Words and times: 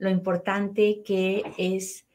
lo 0.00 0.08
importante 0.08 1.02
que 1.04 1.44
es 1.58 2.06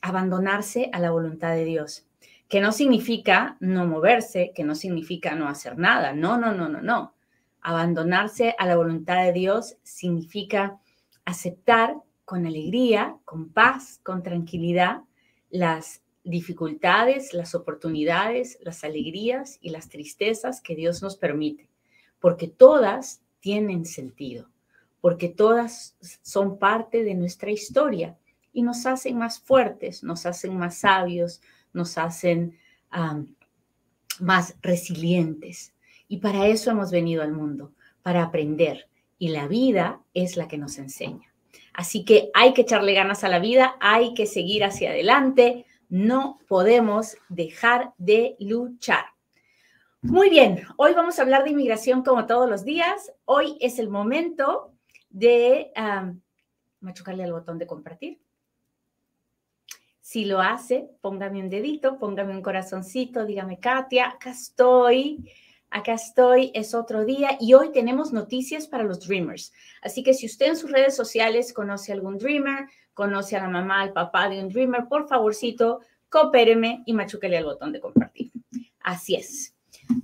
abandonarse 0.00 0.88
a 0.92 1.00
la 1.00 1.10
voluntad 1.10 1.54
de 1.54 1.64
Dios, 1.64 2.06
que 2.48 2.60
no 2.60 2.70
significa 2.70 3.56
no 3.58 3.84
moverse, 3.84 4.52
que 4.54 4.62
no 4.62 4.76
significa 4.76 5.34
no 5.34 5.48
hacer 5.48 5.76
nada, 5.76 6.12
no, 6.12 6.38
no, 6.38 6.54
no, 6.54 6.68
no, 6.68 6.80
no. 6.80 7.14
Abandonarse 7.60 8.54
a 8.58 8.66
la 8.66 8.76
voluntad 8.76 9.24
de 9.24 9.32
Dios 9.32 9.76
significa 9.82 10.78
aceptar 11.24 11.96
con 12.24 12.46
alegría, 12.46 13.16
con 13.24 13.48
paz, 13.48 14.00
con 14.04 14.22
tranquilidad 14.22 15.02
las 15.50 16.00
dificultades, 16.22 17.34
las 17.34 17.56
oportunidades, 17.56 18.56
las 18.62 18.84
alegrías 18.84 19.58
y 19.60 19.70
las 19.70 19.88
tristezas 19.88 20.60
que 20.60 20.76
Dios 20.76 21.02
nos 21.02 21.16
permite, 21.16 21.68
porque 22.20 22.46
todas 22.46 23.20
tienen 23.40 23.84
sentido 23.84 24.53
porque 25.04 25.28
todas 25.28 25.98
son 26.22 26.58
parte 26.58 27.04
de 27.04 27.14
nuestra 27.14 27.50
historia 27.50 28.16
y 28.54 28.62
nos 28.62 28.86
hacen 28.86 29.18
más 29.18 29.38
fuertes, 29.38 30.02
nos 30.02 30.24
hacen 30.24 30.56
más 30.56 30.78
sabios, 30.78 31.42
nos 31.74 31.98
hacen 31.98 32.58
más 34.18 34.56
resilientes. 34.62 35.74
Y 36.08 36.20
para 36.20 36.46
eso 36.46 36.70
hemos 36.70 36.90
venido 36.90 37.22
al 37.22 37.32
mundo, 37.32 37.74
para 38.00 38.22
aprender. 38.22 38.88
Y 39.18 39.28
la 39.28 39.46
vida 39.46 40.00
es 40.14 40.38
la 40.38 40.48
que 40.48 40.56
nos 40.56 40.78
enseña. 40.78 41.34
Así 41.74 42.06
que 42.06 42.30
hay 42.32 42.54
que 42.54 42.62
echarle 42.62 42.94
ganas 42.94 43.24
a 43.24 43.28
la 43.28 43.40
vida, 43.40 43.76
hay 43.80 44.14
que 44.14 44.24
seguir 44.24 44.64
hacia 44.64 44.88
adelante, 44.88 45.66
no 45.90 46.38
podemos 46.48 47.18
dejar 47.28 47.92
de 47.98 48.36
luchar. 48.40 49.04
Muy 50.00 50.30
bien, 50.30 50.62
hoy 50.78 50.94
vamos 50.94 51.18
a 51.18 51.22
hablar 51.22 51.44
de 51.44 51.50
inmigración 51.50 52.02
como 52.02 52.24
todos 52.24 52.48
los 52.48 52.64
días. 52.64 53.12
Hoy 53.26 53.58
es 53.60 53.78
el 53.78 53.90
momento 53.90 54.73
de 55.14 55.70
machucarle 56.80 57.22
al 57.22 57.32
botón 57.32 57.56
de 57.56 57.68
compartir. 57.68 58.20
Si 60.00 60.24
lo 60.24 60.40
hace, 60.40 60.90
póngame 61.00 61.40
un 61.40 61.48
dedito, 61.48 61.98
póngame 61.98 62.32
un 62.32 62.42
corazoncito, 62.42 63.24
dígame, 63.24 63.58
Katia, 63.58 64.08
acá 64.08 64.30
estoy, 64.30 65.30
acá 65.70 65.94
estoy, 65.94 66.50
es 66.52 66.74
otro 66.74 67.04
día 67.04 67.38
y 67.40 67.54
hoy 67.54 67.70
tenemos 67.70 68.12
noticias 68.12 68.66
para 68.66 68.82
los 68.82 69.06
Dreamers. 69.06 69.52
Así 69.82 70.02
que 70.02 70.12
si 70.12 70.26
usted 70.26 70.46
en 70.46 70.56
sus 70.56 70.72
redes 70.72 70.96
sociales 70.96 71.52
conoce 71.52 71.92
a 71.92 71.94
algún 71.94 72.18
Dreamer, 72.18 72.66
conoce 72.92 73.36
a 73.36 73.42
la 73.42 73.48
mamá, 73.48 73.80
al 73.80 73.92
papá 73.92 74.28
de 74.28 74.40
un 74.40 74.48
Dreamer, 74.48 74.88
por 74.88 75.08
favorcito, 75.08 75.80
coopéreme 76.08 76.82
y 76.86 76.92
machuquele 76.92 77.38
al 77.38 77.44
botón 77.44 77.72
de 77.72 77.80
compartir. 77.80 78.32
Así 78.80 79.14
es. 79.14 79.54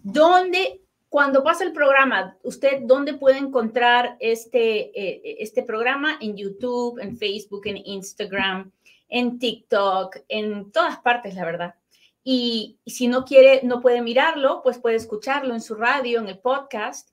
¿Dónde 0.03 0.81
cuando 1.11 1.42
pasa 1.42 1.64
el 1.64 1.72
programa, 1.72 2.39
¿usted 2.44 2.83
dónde 2.83 3.14
puede 3.14 3.36
encontrar 3.36 4.16
este, 4.20 4.92
eh, 4.94 5.36
este 5.41 5.64
programa? 5.64 6.16
En 6.20 6.36
YouTube, 6.36 7.00
en 7.00 7.19
Facebook, 7.19 7.66
en 7.66 7.78
Instagram, 7.84 8.70
en 9.08 9.41
TikTok, 9.41 10.19
en 10.28 10.70
todas 10.70 11.00
partes, 11.00 11.34
la 11.34 11.44
verdad. 11.44 11.75
Y, 12.22 12.78
si 12.86 13.08
no 13.08 13.25
quiere, 13.25 13.62
no 13.64 13.81
puede 13.81 14.03
mirarlo, 14.03 14.60
pues 14.62 14.78
puede 14.78 14.94
escucharlo 14.94 15.53
en 15.53 15.60
su 15.60 15.75
radio, 15.75 16.21
en 16.21 16.28
el 16.28 16.38
podcast. 16.38 17.10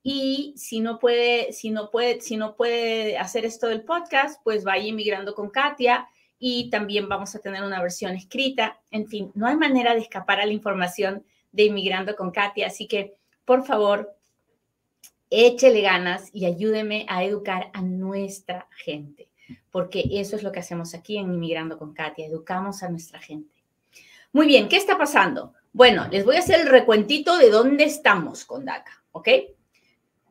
Y 0.00 0.54
si 0.56 0.78
no 0.78 1.00
puede, 1.00 1.52
si 1.52 1.70
no 1.70 1.90
puede, 1.90 2.20
si 2.20 2.36
no 2.36 2.54
puede 2.54 3.18
hacer 3.18 3.44
esto 3.44 3.66
del 3.66 3.82
podcast, 3.82 4.40
pues 4.44 4.62
vaya 4.62 4.86
inmigrando 4.86 5.34
con 5.34 5.50
Katia 5.50 6.08
y 6.38 6.70
también 6.70 7.08
vamos 7.08 7.34
a 7.34 7.40
tener 7.40 7.64
una 7.64 7.82
versión 7.82 8.12
escrita. 8.12 8.80
En 8.92 9.08
fin, 9.08 9.32
no 9.34 9.48
hay 9.48 9.56
manera 9.56 9.92
de 9.92 10.02
escapar 10.02 10.38
a 10.40 10.46
la 10.46 10.52
información 10.52 11.26
de 11.50 11.64
inmigrando 11.64 12.14
con 12.14 12.30
Katia, 12.30 12.68
así 12.68 12.86
que 12.86 13.18
por 13.44 13.64
favor, 13.64 14.16
échele 15.30 15.80
ganas 15.80 16.30
y 16.32 16.44
ayúdeme 16.44 17.06
a 17.08 17.24
educar 17.24 17.70
a 17.72 17.82
nuestra 17.82 18.68
gente, 18.84 19.28
porque 19.70 20.04
eso 20.12 20.36
es 20.36 20.42
lo 20.42 20.52
que 20.52 20.60
hacemos 20.60 20.94
aquí 20.94 21.16
en 21.16 21.32
Inmigrando 21.32 21.78
con 21.78 21.94
Katia, 21.94 22.26
educamos 22.26 22.82
a 22.82 22.88
nuestra 22.88 23.20
gente. 23.20 23.54
Muy 24.32 24.46
bien, 24.46 24.68
¿qué 24.68 24.76
está 24.76 24.98
pasando? 24.98 25.54
Bueno, 25.72 26.08
les 26.10 26.24
voy 26.24 26.36
a 26.36 26.40
hacer 26.40 26.60
el 26.60 26.68
recuentito 26.68 27.36
de 27.38 27.50
dónde 27.50 27.84
estamos 27.84 28.44
con 28.44 28.64
DACA, 28.64 29.04
¿ok? 29.12 29.28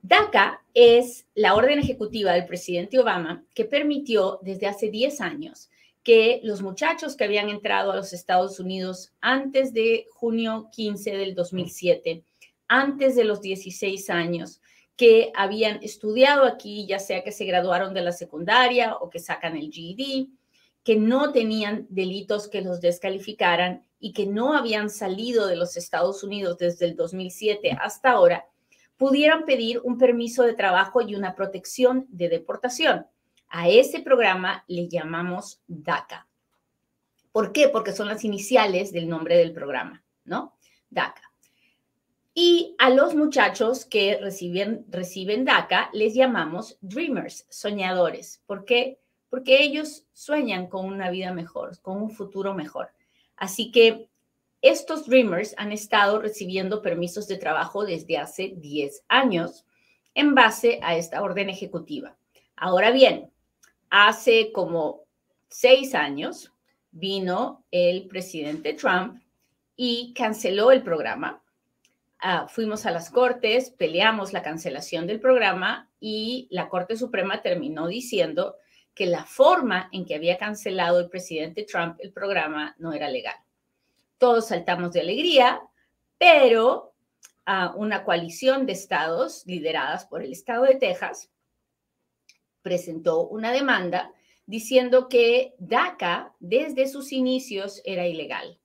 DACA 0.01 0.63
es 0.73 1.25
la 1.35 1.55
orden 1.55 1.79
ejecutiva 1.79 2.33
del 2.33 2.45
presidente 2.45 2.99
Obama 2.99 3.43
que 3.53 3.65
permitió 3.65 4.39
desde 4.41 4.67
hace 4.67 4.89
10 4.89 5.21
años 5.21 5.69
que 6.03 6.39
los 6.43 6.61
muchachos 6.61 7.15
que 7.15 7.25
habían 7.25 7.49
entrado 7.49 7.91
a 7.91 7.95
los 7.95 8.13
Estados 8.13 8.59
Unidos 8.59 9.13
antes 9.21 9.73
de 9.73 10.07
junio 10.11 10.69
15 10.71 11.11
del 11.11 11.35
2007 11.35 12.23
antes 12.69 13.15
de 13.15 13.25
los 13.25 13.41
16 13.41 14.09
años 14.09 14.61
que 14.95 15.31
habían 15.35 15.81
estudiado 15.83 16.45
aquí, 16.45 16.85
ya 16.87 16.99
sea 16.99 17.23
que 17.23 17.31
se 17.31 17.45
graduaron 17.45 17.93
de 17.93 18.01
la 18.01 18.11
secundaria 18.11 18.95
o 18.95 19.09
que 19.09 19.19
sacan 19.19 19.57
el 19.57 19.71
GED, 19.71 20.27
que 20.83 20.95
no 20.95 21.31
tenían 21.31 21.87
delitos 21.89 22.47
que 22.47 22.61
los 22.61 22.79
descalificaran 22.79 23.85
y 23.99 24.13
que 24.13 24.25
no 24.25 24.53
habían 24.53 24.89
salido 24.89 25.47
de 25.47 25.55
los 25.55 25.77
Estados 25.77 26.23
Unidos 26.23 26.57
desde 26.57 26.85
el 26.85 26.95
2007 26.95 27.77
hasta 27.81 28.11
ahora, 28.11 28.45
pudieran 28.97 29.45
pedir 29.45 29.79
un 29.83 29.97
permiso 29.97 30.43
de 30.43 30.53
trabajo 30.53 31.01
y 31.01 31.15
una 31.15 31.35
protección 31.35 32.05
de 32.09 32.29
deportación. 32.29 33.07
A 33.47 33.69
ese 33.69 34.01
programa 34.01 34.63
le 34.67 34.87
llamamos 34.89 35.61
DACA. 35.67 36.27
¿Por 37.31 37.51
qué? 37.51 37.69
Porque 37.69 37.93
son 37.93 38.09
las 38.09 38.23
iniciales 38.23 38.91
del 38.91 39.07
nombre 39.07 39.37
del 39.37 39.53
programa, 39.53 40.03
¿no? 40.25 40.57
DACA. 40.89 41.28
Y 42.41 42.73
a 42.77 42.89
los 42.89 43.15
muchachos 43.15 43.83
que 43.83 44.17
reciben, 44.17 44.85
reciben 44.87 45.43
DACA 45.43 45.89
les 45.91 46.13
llamamos 46.13 46.77
dreamers, 46.79 47.45
soñadores. 47.49 48.41
¿Por 48.45 48.63
qué? 48.63 48.97
Porque 49.29 49.61
ellos 49.61 50.05
sueñan 50.13 50.67
con 50.67 50.85
una 50.85 51.09
vida 51.09 51.33
mejor, 51.33 51.77
con 51.81 52.01
un 52.01 52.11
futuro 52.11 52.53
mejor. 52.53 52.93
Así 53.35 53.73
que 53.73 54.07
estos 54.61 55.05
dreamers 55.05 55.53
han 55.57 55.73
estado 55.73 56.17
recibiendo 56.21 56.81
permisos 56.81 57.27
de 57.27 57.35
trabajo 57.35 57.83
desde 57.83 58.17
hace 58.17 58.53
10 58.55 59.03
años 59.09 59.65
en 60.13 60.33
base 60.33 60.79
a 60.81 60.95
esta 60.95 61.21
orden 61.21 61.49
ejecutiva. 61.49 62.15
Ahora 62.55 62.91
bien, 62.91 63.33
hace 63.89 64.53
como 64.53 65.01
seis 65.49 65.93
años 65.93 66.53
vino 66.91 67.65
el 67.69 68.07
presidente 68.07 68.75
Trump 68.75 69.21
y 69.75 70.13
canceló 70.13 70.71
el 70.71 70.83
programa 70.83 71.43
Ah, 72.21 72.47
fuimos 72.49 72.85
a 72.85 72.91
las 72.91 73.09
cortes, 73.09 73.69
peleamos 73.69 74.33
la 74.33 74.43
cancelación 74.43 75.07
del 75.07 75.21
programa 75.21 75.89
y 76.01 76.49
la 76.51 76.67
Corte 76.67 76.97
Suprema 76.97 77.41
terminó 77.41 77.87
diciendo 77.87 78.57
que 78.93 79.05
la 79.05 79.23
forma 79.23 79.87
en 79.93 80.05
que 80.05 80.15
había 80.15 80.37
cancelado 80.37 80.99
el 80.99 81.09
presidente 81.09 81.63
Trump 81.63 81.95
el 81.99 82.11
programa 82.11 82.75
no 82.77 82.91
era 82.91 83.07
legal. 83.09 83.37
Todos 84.17 84.49
saltamos 84.49 84.91
de 84.91 84.99
alegría, 84.99 85.61
pero 86.17 86.93
uh, 87.47 87.77
una 87.77 88.03
coalición 88.03 88.65
de 88.65 88.73
estados 88.73 89.45
lideradas 89.45 90.05
por 90.05 90.21
el 90.21 90.33
estado 90.33 90.63
de 90.63 90.75
Texas 90.75 91.31
presentó 92.61 93.29
una 93.29 93.53
demanda 93.53 94.11
diciendo 94.45 95.07
que 95.07 95.55
DACA 95.57 96.33
desde 96.41 96.89
sus 96.89 97.13
inicios 97.13 97.81
era 97.85 98.05
ilegal 98.07 98.58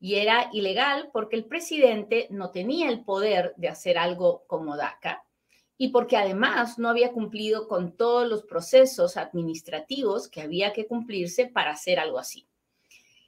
y 0.00 0.16
era 0.16 0.50
ilegal 0.52 1.10
porque 1.12 1.36
el 1.36 1.44
presidente 1.44 2.26
no 2.30 2.50
tenía 2.50 2.88
el 2.88 3.04
poder 3.04 3.54
de 3.56 3.68
hacer 3.68 3.98
algo 3.98 4.44
como 4.46 4.76
DACA 4.76 5.24
y 5.78 5.88
porque 5.88 6.16
además 6.16 6.78
no 6.78 6.88
había 6.88 7.12
cumplido 7.12 7.68
con 7.68 7.96
todos 7.96 8.28
los 8.28 8.44
procesos 8.44 9.16
administrativos 9.16 10.28
que 10.28 10.40
había 10.40 10.72
que 10.72 10.86
cumplirse 10.86 11.46
para 11.46 11.72
hacer 11.72 11.98
algo 11.98 12.18
así. 12.18 12.46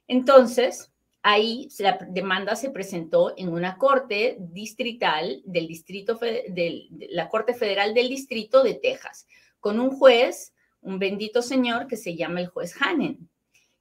Entonces, 0.07 0.91
ahí 1.21 1.67
la 1.77 1.99
demanda 2.09 2.55
se 2.55 2.71
presentó 2.71 3.33
en 3.37 3.49
una 3.49 3.77
corte 3.77 4.37
distrital 4.39 5.41
del 5.45 5.67
distrito 5.67 6.15
de 6.15 6.87
la 7.11 7.29
Corte 7.29 7.53
Federal 7.53 7.93
del 7.93 8.09
Distrito 8.09 8.63
de 8.63 8.75
Texas, 8.75 9.27
con 9.59 9.79
un 9.79 9.91
juez, 9.91 10.53
un 10.81 10.97
bendito 10.97 11.41
señor 11.41 11.87
que 11.87 11.97
se 11.97 12.15
llama 12.15 12.39
el 12.39 12.47
juez 12.47 12.73
Hannen 12.81 13.29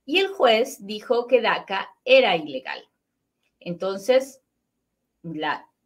y 0.08 0.20
el 0.20 0.28
juez 0.28 0.86
dijo 0.86 1.26
que 1.26 1.42
DACA 1.42 1.94
era 2.02 2.34
ilegal. 2.34 2.82
Entonces, 3.60 4.40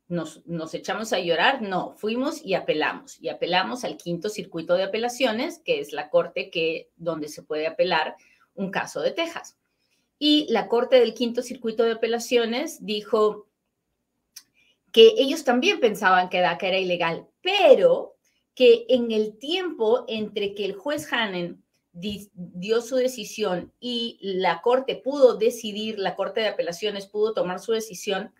nos 0.06 0.74
echamos 0.74 1.12
a 1.12 1.18
llorar, 1.18 1.60
no, 1.60 1.90
fuimos 1.96 2.40
y 2.40 2.54
apelamos, 2.54 3.20
y 3.20 3.30
apelamos 3.30 3.82
al 3.82 3.96
quinto 3.96 4.28
circuito 4.28 4.74
de 4.74 4.84
apelaciones, 4.84 5.58
que 5.58 5.80
es 5.80 5.92
la 5.92 6.08
corte 6.08 6.50
que, 6.50 6.88
donde 6.94 7.26
se 7.26 7.42
puede 7.42 7.66
apelar 7.66 8.14
un 8.54 8.70
caso 8.70 9.00
de 9.00 9.10
Texas. 9.10 9.58
Y 10.20 10.46
la 10.50 10.68
corte 10.68 11.00
del 11.00 11.14
quinto 11.14 11.42
circuito 11.42 11.82
de 11.82 11.90
apelaciones 11.90 12.86
dijo 12.86 13.48
que 14.92 15.14
ellos 15.16 15.42
también 15.42 15.80
pensaban 15.80 16.28
que 16.28 16.38
DACA 16.38 16.68
era 16.68 16.78
ilegal, 16.78 17.26
pero 17.40 18.14
que 18.54 18.86
en 18.88 19.10
el 19.10 19.36
tiempo 19.36 20.04
entre 20.06 20.54
que 20.54 20.64
el 20.64 20.74
juez 20.76 21.12
Hannen 21.12 21.61
dio 21.92 22.80
su 22.80 22.96
decisión 22.96 23.72
y 23.78 24.18
la 24.22 24.62
corte 24.62 24.96
pudo 24.96 25.36
decidir, 25.36 25.98
la 25.98 26.16
corte 26.16 26.40
de 26.40 26.48
apelaciones 26.48 27.06
pudo 27.06 27.34
tomar 27.34 27.60
su 27.60 27.72
decisión, 27.72 28.32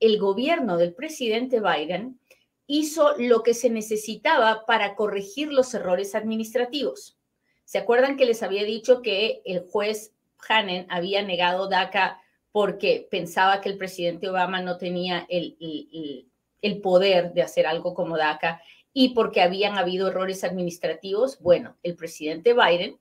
el 0.00 0.18
gobierno 0.18 0.76
del 0.76 0.94
presidente 0.94 1.60
Biden 1.60 2.18
hizo 2.66 3.14
lo 3.18 3.42
que 3.42 3.54
se 3.54 3.70
necesitaba 3.70 4.64
para 4.66 4.94
corregir 4.94 5.52
los 5.52 5.74
errores 5.74 6.14
administrativos. 6.14 7.18
¿Se 7.64 7.78
acuerdan 7.78 8.16
que 8.16 8.24
les 8.24 8.42
había 8.42 8.64
dicho 8.64 9.02
que 9.02 9.42
el 9.44 9.60
juez 9.60 10.14
Hannen 10.48 10.86
había 10.90 11.22
negado 11.22 11.68
DACA 11.68 12.20
porque 12.52 13.08
pensaba 13.10 13.60
que 13.60 13.68
el 13.68 13.78
presidente 13.78 14.28
Obama 14.28 14.60
no 14.60 14.78
tenía 14.78 15.26
el, 15.28 15.56
el, 16.62 16.80
poder 16.80 17.32
de 17.32 17.42
hacer 17.42 17.66
algo 17.66 17.94
como 17.94 18.16
DACA 18.16 18.62
y 18.94 19.10
porque 19.10 19.42
habían 19.42 19.76
habido 19.76 20.08
errores 20.08 20.44
administrativos? 20.44 21.38
Bueno, 21.40 21.76
el 21.82 21.96
presidente 21.96 22.54
Biden 22.54 22.98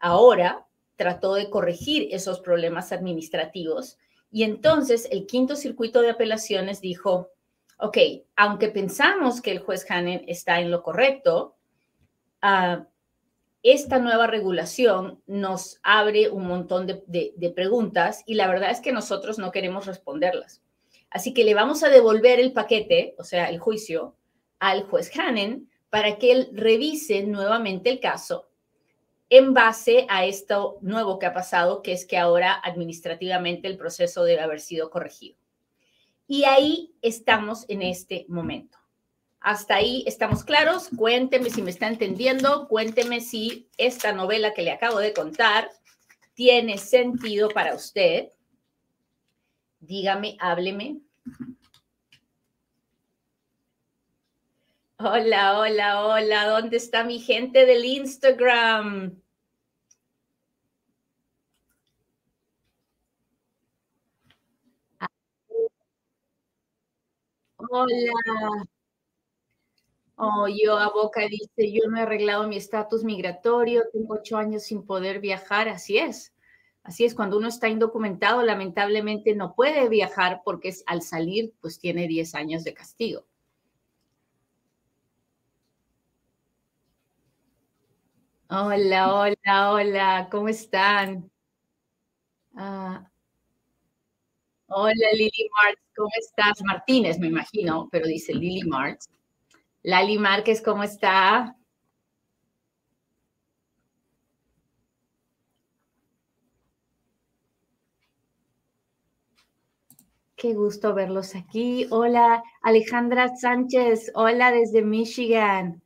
ahora 0.00 0.66
trató 0.96 1.34
de 1.34 1.48
corregir 1.50 2.08
esos 2.10 2.40
problemas 2.40 2.90
administrativos 2.90 3.98
y 4.32 4.42
entonces 4.42 5.08
el 5.12 5.26
quinto 5.26 5.54
circuito 5.54 6.02
de 6.02 6.10
apelaciones 6.10 6.80
dijo, 6.80 7.30
ok, 7.78 7.98
aunque 8.34 8.68
pensamos 8.68 9.40
que 9.40 9.52
el 9.52 9.60
juez 9.60 9.88
Hannen 9.88 10.24
está 10.26 10.60
en 10.60 10.70
lo 10.70 10.82
correcto, 10.82 11.56
uh, 12.42 12.84
esta 13.62 13.98
nueva 13.98 14.26
regulación 14.26 15.20
nos 15.26 15.80
abre 15.82 16.30
un 16.30 16.46
montón 16.46 16.86
de, 16.86 17.52
preguntas 17.54 18.22
y 18.24 18.34
la 18.34 18.46
verdad 18.46 18.70
es 18.70 18.80
que 18.80 18.92
nosotros 18.92 19.38
no 19.38 19.50
queremos 19.50 19.86
responderlas. 19.86 20.62
Así 21.10 21.34
que 21.34 21.44
le 21.44 21.54
vamos 21.54 21.82
a 21.82 21.88
devolver 21.88 22.38
el 22.38 22.52
paquete, 22.52 23.14
o 23.18 23.24
sea, 23.24 23.48
el 23.48 23.58
juicio, 23.58 24.15
al 24.58 24.84
juez 24.84 25.10
Hannen 25.16 25.70
para 25.90 26.18
que 26.18 26.32
él 26.32 26.50
revise 26.52 27.22
nuevamente 27.22 27.90
el 27.90 28.00
caso 28.00 28.48
en 29.28 29.54
base 29.54 30.06
a 30.08 30.24
esto 30.24 30.78
nuevo 30.82 31.18
que 31.18 31.26
ha 31.26 31.34
pasado, 31.34 31.82
que 31.82 31.92
es 31.92 32.06
que 32.06 32.16
ahora 32.16 32.54
administrativamente 32.62 33.66
el 33.66 33.76
proceso 33.76 34.24
debe 34.24 34.42
haber 34.42 34.60
sido 34.60 34.90
corregido. 34.90 35.36
Y 36.28 36.44
ahí 36.44 36.94
estamos 37.02 37.64
en 37.68 37.82
este 37.82 38.24
momento. 38.28 38.78
Hasta 39.40 39.76
ahí 39.76 40.02
estamos 40.06 40.44
claros. 40.44 40.88
Cuénteme 40.96 41.50
si 41.50 41.62
me 41.62 41.70
está 41.70 41.86
entendiendo. 41.86 42.66
Cuénteme 42.68 43.20
si 43.20 43.68
esta 43.76 44.12
novela 44.12 44.54
que 44.54 44.62
le 44.62 44.72
acabo 44.72 44.98
de 44.98 45.12
contar 45.12 45.70
tiene 46.34 46.78
sentido 46.78 47.48
para 47.48 47.74
usted. 47.74 48.30
Dígame, 49.80 50.36
hábleme. 50.40 51.00
Hola, 54.98 55.58
hola, 55.58 56.04
hola. 56.06 56.46
¿Dónde 56.48 56.76
está 56.76 57.02
mi 57.02 57.18
gente 57.18 57.64
del 57.64 57.82
Instagram? 57.86 59.22
Hola. 67.58 68.66
Oh, 70.18 70.46
yo 70.48 70.76
a 70.78 70.90
Boca 70.90 71.22
dice, 71.28 71.72
yo 71.72 71.88
no 71.88 71.96
he 71.98 72.02
arreglado 72.02 72.46
mi 72.48 72.56
estatus 72.56 73.02
migratorio, 73.04 73.84
tengo 73.92 74.14
ocho 74.14 74.36
años 74.36 74.64
sin 74.64 74.84
poder 74.84 75.20
viajar, 75.20 75.68
así 75.68 75.96
es. 75.98 76.34
Así 76.82 77.04
es, 77.04 77.14
cuando 77.14 77.36
uno 77.38 77.48
está 77.48 77.68
indocumentado, 77.68 78.42
lamentablemente 78.42 79.34
no 79.34 79.54
puede 79.54 79.88
viajar 79.88 80.42
porque 80.44 80.74
al 80.86 81.02
salir, 81.02 81.54
pues 81.60 81.78
tiene 81.78 82.08
10 82.08 82.34
años 82.34 82.62
de 82.64 82.74
castigo. 82.74 83.24
Hola, 88.48 89.14
hola, 89.14 89.72
hola, 89.72 90.28
¿cómo 90.30 90.48
están? 90.48 91.30
Ah, 92.56 93.06
hola 94.68 95.08
Lili 95.12 95.48
Marx, 95.64 95.80
¿cómo 95.96 96.08
estás? 96.18 96.62
Martínez, 96.64 97.18
me 97.18 97.26
imagino, 97.28 97.88
pero 97.90 98.06
dice 98.06 98.32
Lili 98.34 98.62
Marx. 98.68 99.08
Lali 99.82 100.18
Márquez, 100.18 100.62
¿cómo 100.62 100.82
está? 100.84 101.56
Qué 110.36 110.54
gusto 110.54 110.94
verlos 110.94 111.34
aquí. 111.34 111.86
Hola, 111.90 112.42
Alejandra 112.62 113.34
Sánchez. 113.36 114.12
Hola 114.14 114.52
desde 114.52 114.82
Michigan. 114.82 115.82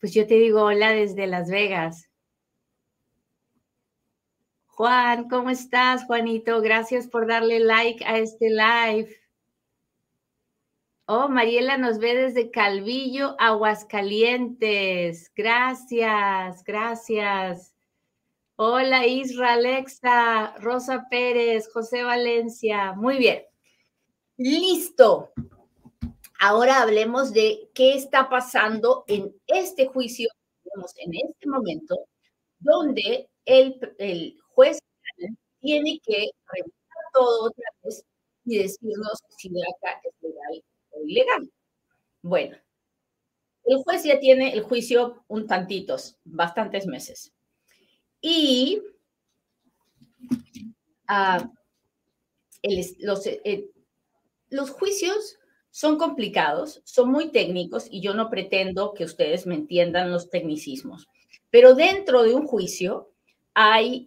Pues 0.00 0.14
yo 0.14 0.26
te 0.26 0.34
digo 0.34 0.62
hola 0.62 0.92
desde 0.92 1.26
Las 1.26 1.50
Vegas. 1.50 2.08
Juan, 4.66 5.28
¿cómo 5.28 5.50
estás, 5.50 6.04
Juanito? 6.04 6.60
Gracias 6.60 7.08
por 7.08 7.26
darle 7.26 7.58
like 7.58 8.04
a 8.04 8.18
este 8.18 8.48
live. 8.48 9.08
Oh, 11.06 11.28
Mariela 11.28 11.78
nos 11.78 11.98
ve 11.98 12.14
desde 12.14 12.52
Calvillo, 12.52 13.34
Aguascalientes. 13.40 15.32
Gracias, 15.34 16.62
gracias. 16.62 17.74
Hola, 18.54 19.06
Isra, 19.06 19.54
Alexa, 19.54 20.54
Rosa 20.58 21.06
Pérez, 21.10 21.68
José 21.72 22.04
Valencia. 22.04 22.92
Muy 22.92 23.18
bien. 23.18 23.42
Listo. 24.36 25.32
Ahora 26.38 26.82
hablemos 26.82 27.32
de 27.32 27.68
qué 27.74 27.94
está 27.94 28.28
pasando 28.28 29.04
en 29.08 29.34
este 29.46 29.86
juicio, 29.86 30.28
en 30.96 31.14
este 31.14 31.48
momento, 31.48 31.96
donde 32.60 33.28
el, 33.44 34.38
juez 34.50 34.78
tiene 35.60 36.00
que 36.04 36.30
revisar 36.52 37.04
todo 37.12 37.46
otra 37.46 37.64
vez 37.82 38.04
y 38.44 38.58
decirnos 38.58 39.18
si 39.36 39.48
acá 39.48 40.00
es 40.04 40.14
legal 40.20 40.62
ilegal. 41.04 41.50
Bueno, 42.22 42.56
el 43.64 43.78
juez 43.78 44.04
ya 44.04 44.18
tiene 44.20 44.52
el 44.52 44.62
juicio 44.62 45.24
un 45.28 45.46
tantitos, 45.46 46.16
bastantes 46.24 46.86
meses. 46.86 47.32
Y 48.20 48.82
ah, 51.06 51.50
eh, 52.62 53.70
los 54.50 54.70
juicios 54.70 55.38
son 55.70 55.98
complicados, 55.98 56.80
son 56.84 57.10
muy 57.10 57.28
técnicos 57.30 57.86
y 57.90 58.00
yo 58.00 58.14
no 58.14 58.30
pretendo 58.30 58.94
que 58.94 59.04
ustedes 59.04 59.46
me 59.46 59.54
entiendan 59.54 60.10
los 60.10 60.30
tecnicismos, 60.30 61.06
pero 61.50 61.74
dentro 61.74 62.22
de 62.22 62.34
un 62.34 62.46
juicio 62.46 63.10
hay, 63.54 64.06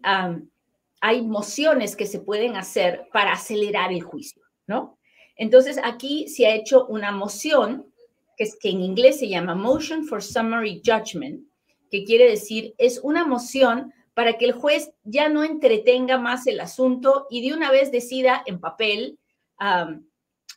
hay 1.01 1.21
mociones 1.21 1.95
que 1.95 2.05
se 2.05 2.19
pueden 2.19 2.55
hacer 2.55 3.07
para 3.11 3.33
acelerar 3.33 3.91
el 3.91 4.01
juicio, 4.01 4.41
¿no? 4.67 4.97
Entonces, 5.35 5.79
aquí 5.83 6.27
se 6.27 6.45
ha 6.45 6.53
hecho 6.53 6.85
una 6.85 7.11
moción, 7.11 7.91
que, 8.37 8.43
es, 8.43 8.57
que 8.59 8.69
en 8.69 8.81
inglés 8.81 9.19
se 9.19 9.27
llama 9.27 9.55
Motion 9.55 10.05
for 10.05 10.21
Summary 10.21 10.81
Judgment, 10.85 11.47
que 11.89 12.03
quiere 12.03 12.29
decir, 12.29 12.73
es 12.77 12.99
una 13.03 13.25
moción 13.25 13.91
para 14.13 14.37
que 14.37 14.45
el 14.45 14.51
juez 14.51 14.91
ya 15.03 15.29
no 15.29 15.43
entretenga 15.43 16.17
más 16.17 16.45
el 16.47 16.59
asunto 16.59 17.27
y 17.29 17.47
de 17.47 17.55
una 17.55 17.71
vez 17.71 17.91
decida 17.91 18.43
en 18.45 18.59
papel, 18.59 19.17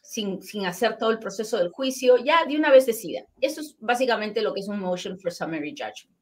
sin, 0.05 0.43
sin, 0.43 0.67
hacer 0.67 0.97
todo 0.99 1.11
el 1.11 1.19
proceso 1.19 1.59
del 1.59 1.71
juicio, 1.71 2.17
ya 2.19 2.45
de 2.45 2.57
una 2.57 2.71
vez 2.71 2.87
decida. 2.87 3.27
Eso 3.41 3.61
es 3.61 3.77
básicamente 3.81 4.43
lo 4.43 4.55
que 4.55 4.61
es 4.61 4.69
un 4.69 4.79
Motion 4.79 5.19
for 5.19 5.33
Summary 5.33 5.71
Judgment. 5.71 6.17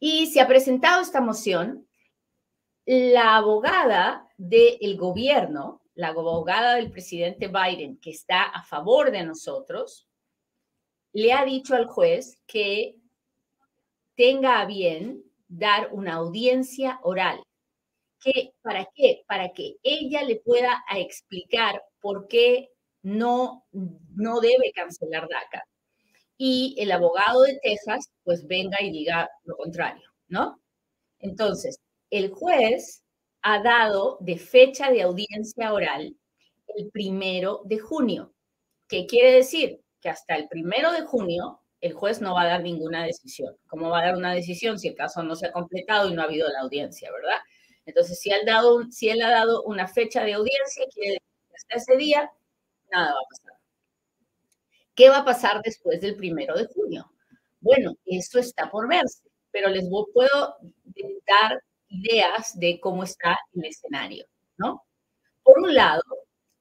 Y 0.00 0.26
se 0.26 0.40
ha 0.40 0.48
presentado 0.48 1.02
esta 1.02 1.20
moción. 1.20 1.86
La 2.86 3.36
abogada 3.36 4.28
del 4.36 4.96
gobierno 4.96 5.80
la 5.94 6.08
abogada 6.08 6.74
del 6.74 6.90
presidente 6.90 7.48
Biden, 7.48 7.98
que 7.98 8.10
está 8.10 8.44
a 8.44 8.62
favor 8.62 9.10
de 9.10 9.24
nosotros, 9.24 10.08
le 11.12 11.32
ha 11.32 11.44
dicho 11.44 11.74
al 11.74 11.86
juez 11.86 12.40
que 12.46 12.96
tenga 14.16 14.60
a 14.60 14.66
bien 14.66 15.22
dar 15.46 15.90
una 15.92 16.14
audiencia 16.14 16.98
oral. 17.02 17.42
¿Qué, 18.20 18.54
¿Para 18.62 18.88
qué? 18.94 19.22
Para 19.28 19.52
que 19.52 19.76
ella 19.82 20.22
le 20.22 20.36
pueda 20.36 20.84
explicar 20.90 21.82
por 22.04 22.28
qué 22.28 22.68
no, 23.00 23.64
no 23.72 24.40
debe 24.40 24.72
cancelar 24.74 25.26
DACA. 25.26 25.64
Y 26.36 26.74
el 26.76 26.92
abogado 26.92 27.44
de 27.44 27.58
Texas, 27.62 28.10
pues 28.24 28.46
venga 28.46 28.76
y 28.82 28.90
diga 28.90 29.30
lo 29.44 29.56
contrario, 29.56 30.04
¿no? 30.28 30.60
Entonces, 31.18 31.78
el 32.10 32.28
juez 32.30 33.02
ha 33.40 33.62
dado 33.62 34.18
de 34.20 34.36
fecha 34.36 34.90
de 34.90 35.00
audiencia 35.00 35.72
oral 35.72 36.14
el 36.76 36.90
primero 36.90 37.62
de 37.64 37.78
junio. 37.78 38.34
¿Qué 38.86 39.06
quiere 39.06 39.32
decir? 39.32 39.80
Que 40.02 40.10
hasta 40.10 40.36
el 40.36 40.46
primero 40.48 40.92
de 40.92 41.06
junio 41.06 41.60
el 41.80 41.94
juez 41.94 42.20
no 42.20 42.34
va 42.34 42.42
a 42.42 42.48
dar 42.48 42.62
ninguna 42.62 43.06
decisión. 43.06 43.56
¿Cómo 43.66 43.88
va 43.88 44.00
a 44.00 44.06
dar 44.06 44.16
una 44.16 44.34
decisión 44.34 44.78
si 44.78 44.88
el 44.88 44.94
caso 44.94 45.22
no 45.22 45.36
se 45.36 45.46
ha 45.46 45.52
completado 45.52 46.10
y 46.10 46.12
no 46.12 46.20
ha 46.20 46.26
habido 46.26 46.48
la 46.50 46.60
audiencia, 46.60 47.10
verdad? 47.10 47.40
Entonces, 47.86 48.20
si 48.20 48.30
él, 48.30 48.42
dado, 48.44 48.90
si 48.90 49.08
él 49.08 49.22
ha 49.22 49.30
dado 49.30 49.62
una 49.62 49.88
fecha 49.88 50.22
de 50.22 50.34
audiencia, 50.34 50.84
quiere 50.92 51.12
decir 51.12 51.33
hasta 51.54 51.76
ese 51.76 51.96
día 51.96 52.30
nada 52.90 53.12
va 53.12 53.20
a 53.20 53.28
pasar. 53.28 53.58
¿Qué 54.94 55.08
va 55.08 55.18
a 55.18 55.24
pasar 55.24 55.60
después 55.62 56.00
del 56.00 56.16
primero 56.16 56.54
de 56.54 56.66
junio? 56.66 57.10
Bueno, 57.60 57.94
eso 58.04 58.38
está 58.38 58.70
por 58.70 58.88
verse, 58.88 59.22
pero 59.50 59.68
les 59.68 59.88
puedo 60.12 60.56
dar 61.26 61.60
ideas 61.88 62.58
de 62.58 62.78
cómo 62.80 63.04
está 63.04 63.38
el 63.54 63.64
escenario, 63.64 64.26
¿no? 64.56 64.84
Por 65.42 65.58
un 65.58 65.74
lado, 65.74 66.02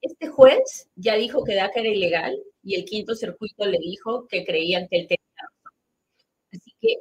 este 0.01 0.27
juez 0.27 0.89
ya 0.95 1.15
dijo 1.15 1.43
que 1.43 1.55
DACA 1.55 1.81
era 1.81 1.89
ilegal 1.89 2.37
y 2.63 2.75
el 2.75 2.85
quinto 2.85 3.15
circuito 3.15 3.65
le 3.65 3.77
dijo 3.79 4.27
que 4.27 4.45
creían 4.45 4.87
que 4.87 4.99
él 5.01 5.07
tenía 5.07 5.25
razón. 5.35 5.73
Así 6.51 6.73
que 6.79 6.97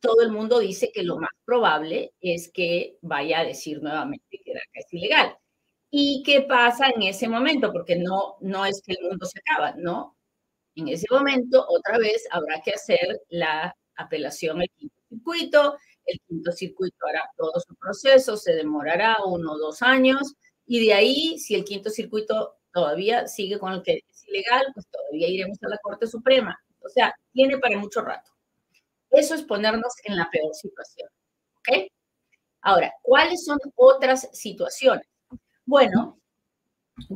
todo 0.00 0.22
el 0.22 0.30
mundo 0.30 0.58
dice 0.58 0.90
que 0.92 1.02
lo 1.02 1.18
más 1.18 1.30
probable 1.44 2.12
es 2.20 2.50
que 2.52 2.98
vaya 3.02 3.40
a 3.40 3.44
decir 3.44 3.82
nuevamente 3.82 4.40
que 4.44 4.52
DACA 4.52 4.80
es 4.80 4.92
ilegal. 4.92 5.36
¿Y 5.98 6.22
qué 6.24 6.42
pasa 6.42 6.88
en 6.94 7.04
ese 7.04 7.26
momento? 7.26 7.72
Porque 7.72 7.96
no, 7.96 8.36
no 8.40 8.66
es 8.66 8.82
que 8.84 8.92
el 8.92 9.08
mundo 9.08 9.24
se 9.24 9.38
acaba, 9.38 9.72
¿no? 9.78 10.14
En 10.74 10.88
ese 10.88 11.06
momento, 11.10 11.64
otra 11.66 11.96
vez, 11.96 12.28
habrá 12.32 12.60
que 12.62 12.72
hacer 12.72 13.22
la 13.30 13.74
apelación 13.96 14.60
al 14.60 14.68
quinto 14.76 14.94
circuito. 15.08 15.78
El 16.04 16.20
quinto 16.28 16.52
circuito 16.52 16.98
hará 17.08 17.22
todo 17.38 17.52
su 17.66 17.74
proceso, 17.76 18.36
se 18.36 18.52
demorará 18.52 19.16
uno 19.24 19.52
o 19.52 19.58
dos 19.58 19.80
años 19.80 20.34
y 20.66 20.84
de 20.86 20.92
ahí, 20.92 21.38
si 21.38 21.54
el 21.54 21.64
quinto 21.64 21.88
circuito 21.88 22.56
todavía 22.74 23.26
sigue 23.26 23.58
con 23.58 23.72
el 23.72 23.82
que 23.82 24.04
es 24.06 24.24
ilegal, 24.28 24.66
pues 24.74 24.86
todavía 24.88 25.28
iremos 25.28 25.56
a 25.62 25.68
la 25.70 25.78
Corte 25.78 26.06
Suprema. 26.06 26.58
O 26.84 26.90
sea, 26.90 27.14
tiene 27.32 27.56
para 27.56 27.78
mucho 27.78 28.02
rato. 28.02 28.30
Eso 29.10 29.34
es 29.34 29.42
ponernos 29.42 29.94
en 30.04 30.18
la 30.18 30.28
peor 30.30 30.54
situación. 30.54 31.08
¿Ok? 31.60 31.88
Ahora, 32.60 32.92
¿cuáles 33.00 33.46
son 33.46 33.58
otras 33.76 34.28
situaciones? 34.34 35.06
Bueno, 35.66 36.20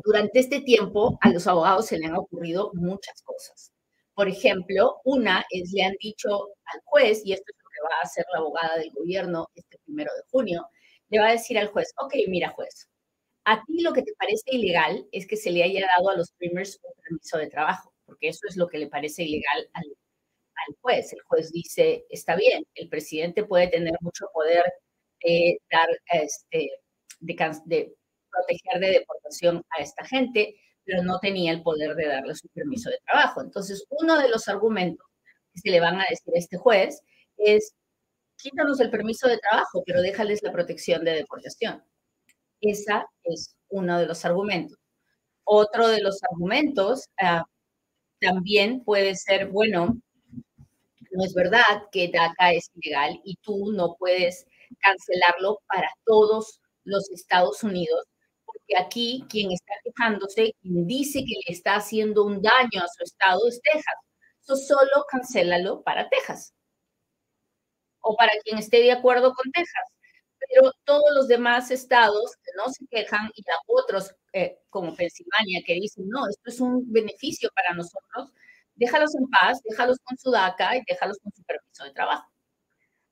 durante 0.05 0.41
este 0.41 0.61
tiempo 0.61 1.19
a 1.21 1.31
los 1.31 1.47
abogados 1.47 1.87
se 1.87 1.99
le 1.99 2.07
han 2.07 2.17
ocurrido 2.17 2.73
muchas 2.75 3.23
cosas. 3.23 3.73
Por 4.15 4.29
ejemplo, 4.29 5.01
una 5.05 5.45
es 5.51 5.71
le 5.73 5.85
han 5.85 5.95
dicho 6.01 6.29
al 6.65 6.81
juez, 6.85 7.23
y 7.25 7.33
esto 7.33 7.45
es 7.49 7.57
lo 7.63 7.71
que 7.71 7.83
va 7.85 7.97
a 7.99 8.03
hacer 8.03 8.25
la 8.33 8.41
abogada 8.41 8.77
del 8.79 8.91
gobierno 8.93 9.49
este 9.55 9.79
primero 9.85 10.13
de 10.15 10.23
junio, 10.31 10.67
le 11.11 11.21
va 11.21 11.29
a 11.29 11.33
decir 11.33 11.59
al 11.59 11.69
juez, 11.69 11.93
ok, 11.99 12.15
mira 12.29 12.51
juez, 12.51 12.89
a 13.45 13.65
ti 13.65 13.83
lo 13.83 13.93
que 13.93 14.03
te 14.03 14.13
parece 14.19 14.45
ilegal 14.53 15.07
es 15.13 15.27
que 15.27 15.37
se 15.37 15.51
le 15.51 15.63
haya 15.63 15.87
dado 15.97 16.11
a 16.11 16.17
los 16.17 16.29
streamers 16.29 16.79
un 16.83 16.93
permiso 17.03 17.39
de 17.39 17.49
trabajo, 17.49 17.95
porque 18.05 18.29
eso 18.29 18.47
es 18.49 18.57
lo 18.57 18.69
que 18.69 18.79
le 18.79 18.89
parece 18.89 19.23
ilegal 19.25 19.69
al, 19.75 19.85
juez. 20.83 21.13
El 21.13 21.23
juez 21.23 21.53
dice, 21.53 22.07
está 22.11 22.37
bien, 22.37 22.67
el 22.75 22.89
presidente 22.89 23.45
puede 23.45 23.69
tener 23.69 23.95
mucho 24.01 24.27
poder 24.33 24.65
de 25.25 25.59
dar, 25.71 25.89
este, 26.13 26.71
de, 27.21 27.95
proteger 28.31 28.81
de 28.81 28.99
deportación 28.99 29.65
a 29.71 29.83
esta 29.83 30.05
gente, 30.05 30.57
pero 30.85 31.03
no 31.03 31.19
tenía 31.21 31.53
el 31.53 31.63
poder 31.63 31.95
de 31.95 32.07
darle 32.07 32.35
su 32.35 32.49
permiso 32.49 32.91
de 32.91 32.99
trabajo. 33.05 33.41
Entonces, 33.43 33.85
uno 33.91 34.19
de 34.19 34.29
los 34.29 34.49
argumentos 34.49 35.07
que 35.53 35.61
se 35.61 35.71
le 35.71 35.81
van 35.81 36.01
a 36.01 36.07
decir 36.09 36.35
a 36.35 36.39
este 36.39 36.57
juez 36.57 37.03
es, 37.37 37.75
quítanos 38.37 38.81
el 38.81 38.91
permiso 38.91 39.29
de 39.29 39.39
trabajo, 39.39 39.83
pero 39.87 40.03
déjales 40.03 40.43
la 40.43 40.53
protección 40.53 41.05
de 41.05 41.13
deportación. 41.13 41.85
Esa 42.61 43.07
es 43.25 43.55
uno 43.69 43.99
de 43.99 44.07
los 44.07 44.25
argumentos. 44.25 44.79
Otro 45.45 45.89
de 45.89 46.01
los 46.01 46.23
argumentos 46.31 47.07
ah, 47.21 47.45
también 48.21 48.85
puede 48.85 49.17
ser, 49.17 49.49
bueno, 49.49 50.01
no 51.11 51.25
es 51.25 51.35
verdad 51.35 51.89
que 51.91 52.11
DACA 52.13 52.53
es 52.53 52.71
ilegal 52.75 53.21
y 53.25 53.37
tú 53.43 53.73
no 53.73 53.97
puedes 53.99 54.47
cancelarlo 54.81 55.61
para 55.67 55.91
todos 56.05 56.61
los 56.85 57.11
Estados 57.11 57.63
Unidos, 57.63 58.07
porque 58.71 58.83
aquí 58.83 59.25
quien 59.29 59.53
está 59.53 59.73
quejándose, 59.85 60.55
quien 60.63 60.87
dice 60.87 61.21
que 61.21 61.35
le 61.47 61.55
está 61.55 61.77
haciendo 61.77 62.25
un 62.25 62.41
daño 62.43 62.83
a 62.83 62.89
su 62.89 63.05
estado 63.05 63.41
es 63.49 63.61
Texas. 63.63 63.95
Eso 64.43 64.57
solo 64.57 65.05
cancélalo 65.11 65.83
para 65.83 66.09
Texas. 66.09 66.55
O 68.01 68.17
para 68.17 68.33
quien 68.45 68.59
esté 68.59 68.79
de 68.79 68.93
acuerdo 68.93 69.33
con 69.35 69.51
Texas 69.53 69.85
pero 70.49 70.73
todos 70.85 71.05
los 71.15 71.29
demás 71.29 71.71
estados 71.71 72.35
que 72.43 72.53
no 72.57 72.73
se 72.73 72.87
quejan 72.91 73.31
y 73.35 73.43
a 73.51 73.55
otros 73.67 74.15
eh, 74.33 74.59
como 74.71 74.95
Pensilvania 74.97 75.63
que 75.67 75.75
dicen, 75.75 76.09
no, 76.09 76.27
esto 76.29 76.51
es 76.51 76.61
un 76.61 76.91
beneficio 76.91 77.51
para 77.55 77.75
nosotros, 77.75 78.33
déjalos 78.75 79.15
en 79.17 79.29
paz, 79.29 79.61
déjalos 79.65 79.99
con 80.03 80.17
su 80.19 80.31
DACA 80.31 80.77
y 80.77 80.83
déjalos 80.89 81.19
con 81.23 81.33
su 81.33 81.43
permiso 81.45 81.85
de 81.85 81.93
trabajo. 81.93 82.27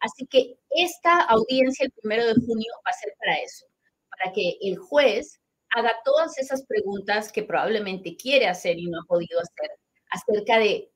Así 0.01 0.27
que 0.27 0.59
esta 0.71 1.21
audiencia 1.23 1.85
el 1.85 1.93
primero 1.93 2.27
de 2.27 2.35
junio 2.35 2.73
va 2.87 2.91
a 2.91 2.95
ser 2.95 3.13
para 3.19 3.37
eso, 3.37 3.67
para 4.11 4.33
que 4.33 4.57
el 4.63 4.79
juez 4.79 5.39
haga 5.75 5.95
todas 6.05 6.39
esas 6.39 6.65
preguntas 6.67 7.33
que 7.33 7.43
probablemente 7.43 8.17
quiere 8.17 8.47
hacer 8.47 8.79
y 8.79 8.87
no 8.87 9.01
ha 9.01 9.07
podido 9.07 9.41
hacer 9.41 9.71
acerca 10.11 10.59
de 10.59 10.91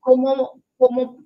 cómo, 0.00 0.62
cómo 0.76 1.24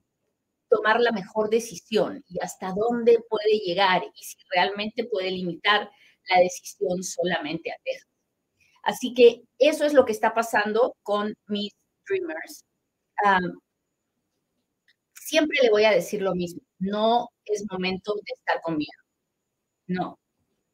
tomar 0.68 1.00
la 1.00 1.12
mejor 1.12 1.50
decisión 1.50 2.24
y 2.28 2.38
hasta 2.42 2.72
dónde 2.72 3.18
puede 3.28 3.58
llegar 3.64 4.02
y 4.04 4.24
si 4.24 4.36
realmente 4.54 5.04
puede 5.04 5.30
limitar 5.30 5.90
la 6.28 6.40
decisión 6.40 7.02
solamente 7.02 7.72
a 7.72 7.76
Texas. 7.84 8.08
Así 8.82 9.14
que 9.14 9.42
eso 9.58 9.84
es 9.84 9.92
lo 9.92 10.04
que 10.04 10.12
está 10.12 10.34
pasando 10.34 10.94
con 11.02 11.34
mis 11.46 11.72
Dreamers. 12.08 12.64
siempre 15.14 15.58
le 15.62 15.70
voy 15.70 15.84
a 15.84 15.90
decir 15.90 16.22
lo 16.22 16.34
mismo, 16.34 16.62
no 16.78 17.28
es 17.44 17.64
momento 17.70 18.14
de 18.14 18.32
estar 18.34 18.60
con 18.62 18.76
miedo. 18.76 19.02
No, 19.86 20.18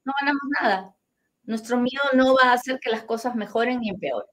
no 0.05 0.13
ganamos 0.21 0.43
nada. 0.61 0.97
Nuestro 1.45 1.79
miedo 1.79 2.03
no 2.15 2.35
va 2.35 2.51
a 2.51 2.55
hacer 2.55 2.79
que 2.81 2.91
las 2.91 3.05
cosas 3.05 3.35
mejoren 3.37 3.81
ni 3.81 3.91
empeoren. 3.91 4.29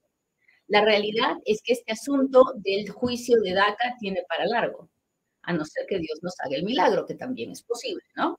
La 0.68 0.82
realidad 0.84 1.34
es 1.44 1.60
que 1.62 1.74
este 1.74 1.92
asunto 1.92 2.42
del 2.56 2.88
juicio 2.90 3.40
de 3.40 3.52
DACA 3.54 3.96
tiene 4.00 4.22
para 4.28 4.46
largo 4.46 4.90
a 5.42 5.52
no 5.52 5.64
ser 5.64 5.86
que 5.88 5.98
Dios 5.98 6.20
nos 6.22 6.34
haga 6.40 6.56
el 6.56 6.64
milagro, 6.64 7.06
que 7.06 7.14
también 7.14 7.50
es 7.50 7.62
posible, 7.62 8.02
¿no? 8.16 8.38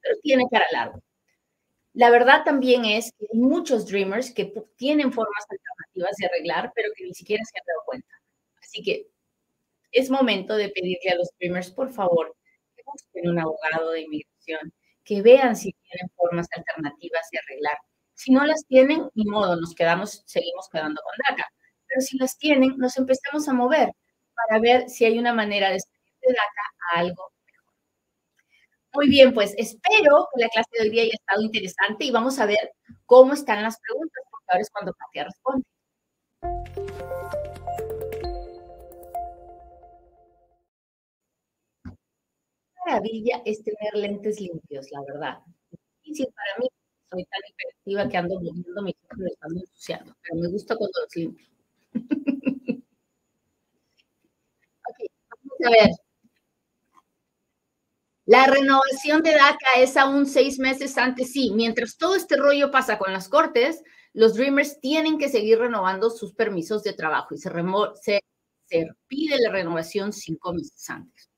Pero 0.00 0.16
tiene 0.22 0.44
cara 0.50 0.66
largo. 0.72 1.02
La 1.94 2.10
verdad 2.10 2.44
también 2.44 2.84
es 2.84 3.12
que 3.18 3.26
hay 3.32 3.38
muchos 3.38 3.86
dreamers 3.86 4.32
que 4.32 4.52
tienen 4.76 5.12
formas 5.12 5.44
alternativas 5.48 6.16
de 6.18 6.26
arreglar, 6.26 6.72
pero 6.74 6.90
que 6.96 7.04
ni 7.04 7.14
siquiera 7.14 7.42
se 7.44 7.58
han 7.58 7.66
dado 7.66 7.82
cuenta. 7.86 8.14
Así 8.62 8.82
que 8.82 9.08
es 9.92 10.10
momento 10.10 10.56
de 10.56 10.70
pedirle 10.70 11.10
a 11.12 11.16
los 11.16 11.30
dreamers, 11.38 11.70
por 11.70 11.90
favor, 11.92 12.34
que 12.76 12.82
busquen 12.86 13.30
un 13.30 13.38
abogado 13.38 13.92
de 13.92 14.02
inmigración, 14.02 14.72
que 15.04 15.22
vean 15.22 15.56
si 15.56 15.72
tienen 15.72 16.10
formas 16.16 16.48
alternativas 16.56 17.28
de 17.32 17.38
arreglar. 17.38 17.78
Si 18.14 18.32
no 18.32 18.44
las 18.44 18.64
tienen, 18.66 19.08
ni 19.14 19.24
modo, 19.24 19.56
nos 19.56 19.74
quedamos, 19.74 20.22
seguimos 20.26 20.68
quedando 20.70 21.00
con 21.02 21.12
DACA. 21.28 21.48
Pero 21.86 22.00
si 22.00 22.18
las 22.18 22.38
tienen, 22.38 22.76
nos 22.78 22.96
empezamos 22.96 23.48
a 23.48 23.52
mover 23.52 23.90
para 24.34 24.60
ver 24.60 24.88
si 24.88 25.04
hay 25.04 25.18
una 25.18 25.32
manera 25.32 25.70
de 25.70 25.78
a 26.92 26.98
algo 26.98 27.30
mejor. 27.46 27.74
Muy 28.94 29.08
bien, 29.08 29.34
pues 29.34 29.54
espero 29.58 30.28
que 30.34 30.42
la 30.42 30.48
clase 30.48 30.70
de 30.72 30.82
hoy 30.84 30.90
día 30.90 31.02
haya 31.02 31.12
estado 31.14 31.42
interesante 31.42 32.04
y 32.04 32.10
vamos 32.10 32.38
a 32.38 32.46
ver 32.46 32.72
cómo 33.06 33.34
están 33.34 33.62
las 33.62 33.78
preguntas, 33.80 34.22
porque 34.30 34.46
ahora 34.48 34.62
es 34.62 34.70
cuando 34.70 34.94
Katia 34.94 35.24
responde. 35.24 35.64
maravilla 42.86 43.42
es 43.44 43.62
tener 43.62 43.94
lentes 43.94 44.40
limpios, 44.40 44.90
la 44.90 45.02
verdad. 45.02 45.38
Difícil 46.02 46.28
para 46.34 46.58
mí, 46.58 46.68
soy 47.14 47.24
tan 47.26 47.40
hiperactiva 47.48 48.08
que 48.08 48.16
ando 48.16 48.34
moviendo 48.40 48.82
mi 48.82 48.90
ojos 48.90 49.18
y 49.18 49.32
estando 49.32 49.60
ensuciando, 49.60 50.16
pero 50.22 50.40
me 50.40 50.48
gusta 50.48 50.76
cuando 50.76 51.00
los 51.00 51.16
limpio. 51.16 51.46
ok, 54.88 54.98
vamos 55.30 55.58
a 55.66 55.70
ver. 55.70 55.90
La 58.26 58.46
renovación 58.46 59.22
de 59.22 59.32
DACA 59.32 59.80
es 59.80 59.96
aún 59.98 60.26
seis 60.26 60.58
meses 60.58 60.96
antes, 60.96 61.32
sí. 61.32 61.50
Mientras 61.54 61.96
todo 61.98 62.14
este 62.16 62.36
rollo 62.36 62.70
pasa 62.70 62.98
con 62.98 63.12
las 63.12 63.28
cortes, 63.28 63.82
los 64.14 64.34
Dreamers 64.34 64.80
tienen 64.80 65.18
que 65.18 65.28
seguir 65.28 65.58
renovando 65.58 66.08
sus 66.08 66.32
permisos 66.32 66.82
de 66.82 66.94
trabajo 66.94 67.34
y 67.34 67.38
se, 67.38 67.50
se, 68.66 68.86
pide 69.06 69.38
la 69.40 69.52
renovación 69.52 70.12
cinco 70.12 70.54
meses 70.54 70.88
antes. 70.88 71.28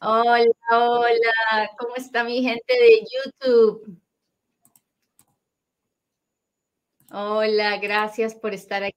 Hola, 0.00 0.44
hola, 0.70 1.70
¿cómo 1.78 1.96
está 1.96 2.24
mi 2.24 2.42
gente 2.42 2.74
de 2.74 3.04
YouTube? 3.42 3.98
Hola, 7.10 7.78
gracias 7.78 8.34
por 8.34 8.52
estar 8.54 8.82
aquí. 8.84 8.96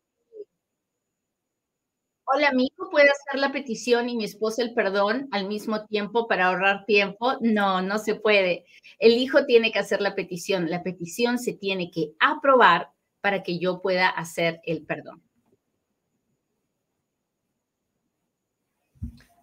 Hola, 2.25 2.51
mi 2.51 2.65
hijo 2.65 2.89
puede 2.89 3.09
hacer 3.09 3.39
la 3.39 3.51
petición 3.53 4.09
y 4.09 4.15
mi 4.17 4.25
esposa 4.25 4.61
el 4.61 4.73
perdón 4.73 5.29
al 5.31 5.47
mismo 5.47 5.85
tiempo 5.85 6.27
para 6.27 6.47
ahorrar 6.47 6.85
tiempo. 6.85 7.37
No, 7.41 7.81
no 7.81 7.99
se 7.99 8.15
puede. 8.15 8.65
El 8.99 9.13
hijo 9.13 9.45
tiene 9.45 9.71
que 9.71 9.79
hacer 9.79 10.01
la 10.01 10.13
petición. 10.15 10.69
La 10.69 10.83
petición 10.83 11.39
se 11.39 11.53
tiene 11.53 11.89
que 11.89 12.11
aprobar 12.19 12.91
para 13.21 13.43
que 13.43 13.59
yo 13.59 13.81
pueda 13.81 14.09
hacer 14.09 14.59
el 14.63 14.85
perdón. 14.85 15.26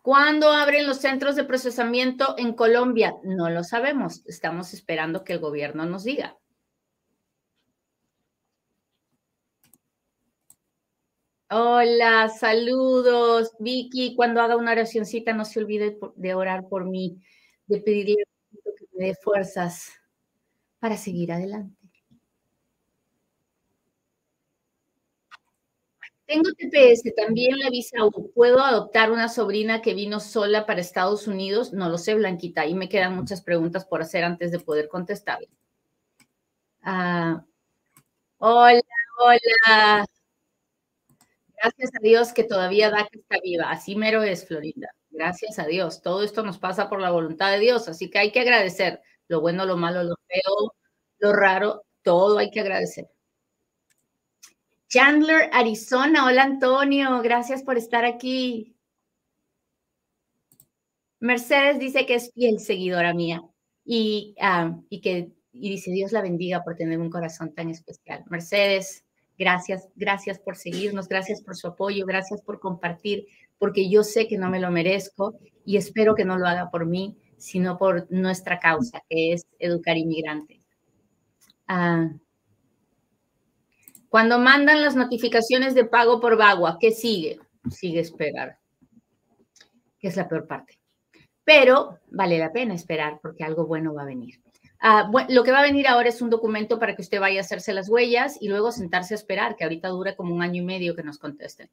¿Cuándo 0.05 0.51
abren 0.51 0.87
los 0.87 0.99
centros 0.99 1.35
de 1.35 1.45
procesamiento 1.45 2.35
en 2.37 2.53
Colombia? 2.53 3.15
No 3.23 3.49
lo 3.49 3.65
sabemos. 3.65 4.23
Estamos 4.27 4.75
esperando 4.75 5.25
que 5.25 5.33
el 5.33 5.39
gobierno 5.39 5.87
nos 5.87 6.05
diga. 6.05 6.37
Hola, 11.49 12.29
saludos. 12.29 13.53
Vicky, 13.59 14.15
cuando 14.15 14.43
haga 14.43 14.57
una 14.59 14.73
oracióncita, 14.73 15.33
no 15.33 15.47
se 15.47 15.61
olvide 15.61 15.97
de 16.17 16.35
orar 16.35 16.69
por 16.69 16.85
mí, 16.85 17.23
de 17.67 17.81
pedirle 17.81 18.17
que 18.63 18.87
me 18.93 19.07
dé 19.07 19.15
fuerzas 19.15 19.91
para 20.81 20.99
seguir 20.99 21.33
adelante. 21.33 21.84
Tengo 26.27 26.51
TPS, 26.53 27.15
también 27.15 27.59
la 27.59 27.69
visa 27.69 28.05
U. 28.05 28.33
¿Puedo 28.35 28.61
adoptar 28.61 29.11
una 29.13 29.29
sobrina 29.29 29.83
que 29.83 29.95
vino 29.95 30.21
sola 30.21 30.65
para 30.65 30.81
Estados 30.81 31.27
Unidos? 31.27 31.73
No 31.75 31.89
lo 31.91 31.99
sé, 31.99 32.15
Blanquita. 32.15 32.67
Y 32.67 32.75
me 32.75 32.89
quedan 32.89 33.15
muchas 33.15 33.43
preguntas 33.43 33.85
por 33.85 34.01
hacer 34.01 34.25
antes 34.25 34.51
de 34.51 34.59
poder 34.59 34.89
contestar. 34.89 35.41
Ah, 36.83 37.45
hola, 38.39 38.81
hola. 39.19 40.07
Gracias 41.63 41.91
a 41.95 41.99
Dios 42.03 42.33
que 42.33 42.45
todavía 42.45 42.91
da 42.91 43.07
que 43.11 43.19
está 43.19 43.37
viva. 43.43 43.71
Así 43.71 43.97
mero 43.97 44.23
es, 44.23 44.47
Florinda. 44.47 44.89
Gracias 45.11 45.59
a 45.59 45.67
Dios. 45.67 46.03
Todo 46.03 46.23
esto 46.23 46.43
nos 46.43 46.59
pasa 46.59 46.89
por 46.89 47.01
la 47.01 47.11
voluntad 47.11 47.51
de 47.53 47.59
Dios, 47.61 47.89
así 47.89 48.11
que 48.11 48.19
hay 48.19 48.33
que 48.33 48.41
agradecer. 48.41 49.01
Lo 49.29 49.41
bueno, 49.41 49.65
lo 49.65 49.77
malo, 49.77 50.03
lo 50.05 50.17
feo, 50.29 50.75
lo 51.19 51.33
raro, 51.33 51.85
todo 52.03 52.39
hay 52.39 52.51
que 52.51 52.61
agradecer. 52.61 53.09
Chandler, 54.95 55.51
Arizona. 55.53 56.25
Hola, 56.25 56.45
Antonio. 56.45 57.21
Gracias 57.21 57.65
por 57.65 57.77
estar 57.77 58.05
aquí. 58.05 58.77
Mercedes 61.19 61.81
dice 61.81 62.07
que 62.07 62.15
es 62.15 62.31
fiel 62.33 62.61
seguidora 62.61 63.13
mía 63.13 63.43
y, 63.85 64.37
ah, 64.41 64.79
y 64.89 65.01
que 65.01 65.33
y 65.51 65.71
dice 65.71 65.91
Dios 65.91 66.13
la 66.13 66.23
bendiga 66.23 66.63
por 66.63 66.77
tener 66.77 67.01
un 67.01 67.11
corazón 67.11 67.53
tan 67.53 67.71
especial. 67.71 68.23
Mercedes, 68.31 69.05
Gracias, 69.37 69.89
gracias 69.97 70.39
por 70.39 70.55
seguirnos, 70.55 71.09
gracias 71.09 71.43
por 71.43 71.57
su 71.57 71.67
apoyo, 71.67 72.07
gracias 72.07 72.41
por 72.41 72.61
compartir, 72.61 73.27
porque 73.59 73.91
yo 73.91 74.05
sé 74.05 74.29
que 74.29 74.39
no 74.39 74.49
me 74.49 74.61
lo 74.61 74.71
merezco 74.71 75.37
y 75.65 75.77
espero 75.77 76.15
que 76.15 76.25
no 76.25 76.39
lo 76.39 76.47
haga 76.47 76.71
por 76.71 76.87
mí, 76.87 77.19
sino 77.37 77.77
por 77.77 78.07
nuestra 78.13 78.61
causa, 78.61 79.03
que 79.11 79.33
es 79.33 79.45
educar 79.59 79.97
inmigrantes. 79.97 80.65
Ah, 81.67 82.13
cuando 84.15 84.39
mandan 84.39 84.81
las 84.81 84.95
notificaciones 84.95 85.75
de 85.75 85.87
pago 85.87 86.21
por 86.21 86.37
Bagua, 86.37 86.79
¿qué 86.79 86.93
sigue? 86.93 87.41
Sigue 87.69 87.99
esperar, 87.99 88.59
que 89.99 90.07
es 90.07 90.17
la 90.17 90.29
peor 90.29 90.47
parte. 90.47 90.79
Pero 91.43 91.99
vale 92.13 92.39
la 92.39 92.53
pena 92.53 92.75
esperar 92.75 93.19
porque 93.21 93.43
algo 93.43 93.67
bueno 93.67 93.93
va 93.93 94.03
a 94.03 94.07
venir. 94.07 94.41
Ah, 94.79 95.11
lo 95.29 95.43
que 95.43 95.51
va 95.51 95.59
a 95.59 95.65
venir 95.65 95.89
ahora 95.89 96.11
es 96.11 96.23
un 96.23 96.31
documento 96.31 96.79
para 96.79 96.95
que 96.95 97.03
usted 97.03 97.19
vaya 97.19 97.41
a 97.41 97.43
hacerse 97.43 97.75
las 97.75 97.89
huellas 97.89 98.39
y 98.41 98.47
luego 98.47 98.71
sentarse 98.71 99.15
a 99.15 99.17
esperar, 99.17 99.57
que 99.57 99.65
ahorita 99.65 99.89
dura 99.89 100.15
como 100.15 100.33
un 100.33 100.43
año 100.43 100.63
y 100.63 100.65
medio 100.65 100.95
que 100.95 101.03
nos 101.03 101.19
contesten. 101.19 101.69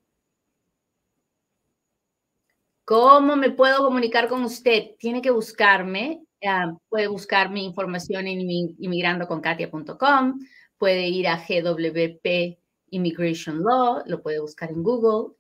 ¿Cómo 2.86 3.36
me 3.36 3.52
puedo 3.52 3.86
comunicar 3.86 4.28
con 4.28 4.44
usted? 4.44 4.96
Tiene 4.98 5.22
que 5.22 5.30
buscarme, 5.30 6.24
ah, 6.44 6.74
puede 6.90 7.06
buscar 7.06 7.52
mi 7.52 7.66
información 7.66 8.26
en 8.26 8.42
inmigrandoconkatia.com, 8.42 10.40
puede 10.82 11.08
ir 11.10 11.28
a 11.28 11.38
GWP 11.38 12.58
Immigration 12.90 13.62
Law, 13.62 14.02
lo 14.08 14.24
puede 14.24 14.40
buscar 14.40 14.72
en 14.72 14.82
Google. 14.82 15.36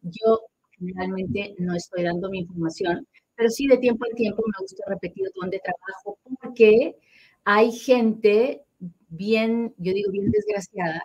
yo 0.00 0.40
generalmente 0.78 1.54
no 1.58 1.74
estoy 1.74 2.04
dando 2.04 2.30
mi 2.30 2.38
información, 2.38 3.06
pero 3.36 3.50
sí 3.50 3.66
de 3.66 3.76
tiempo 3.76 4.06
en 4.08 4.16
tiempo 4.16 4.42
me 4.46 4.62
gusta 4.62 4.84
repetir 4.88 5.26
dónde 5.38 5.60
trabajo 5.62 6.18
porque 6.40 6.96
hay 7.44 7.72
gente 7.72 8.64
bien, 9.10 9.74
yo 9.76 9.92
digo 9.92 10.10
bien 10.12 10.30
desgraciada, 10.30 11.02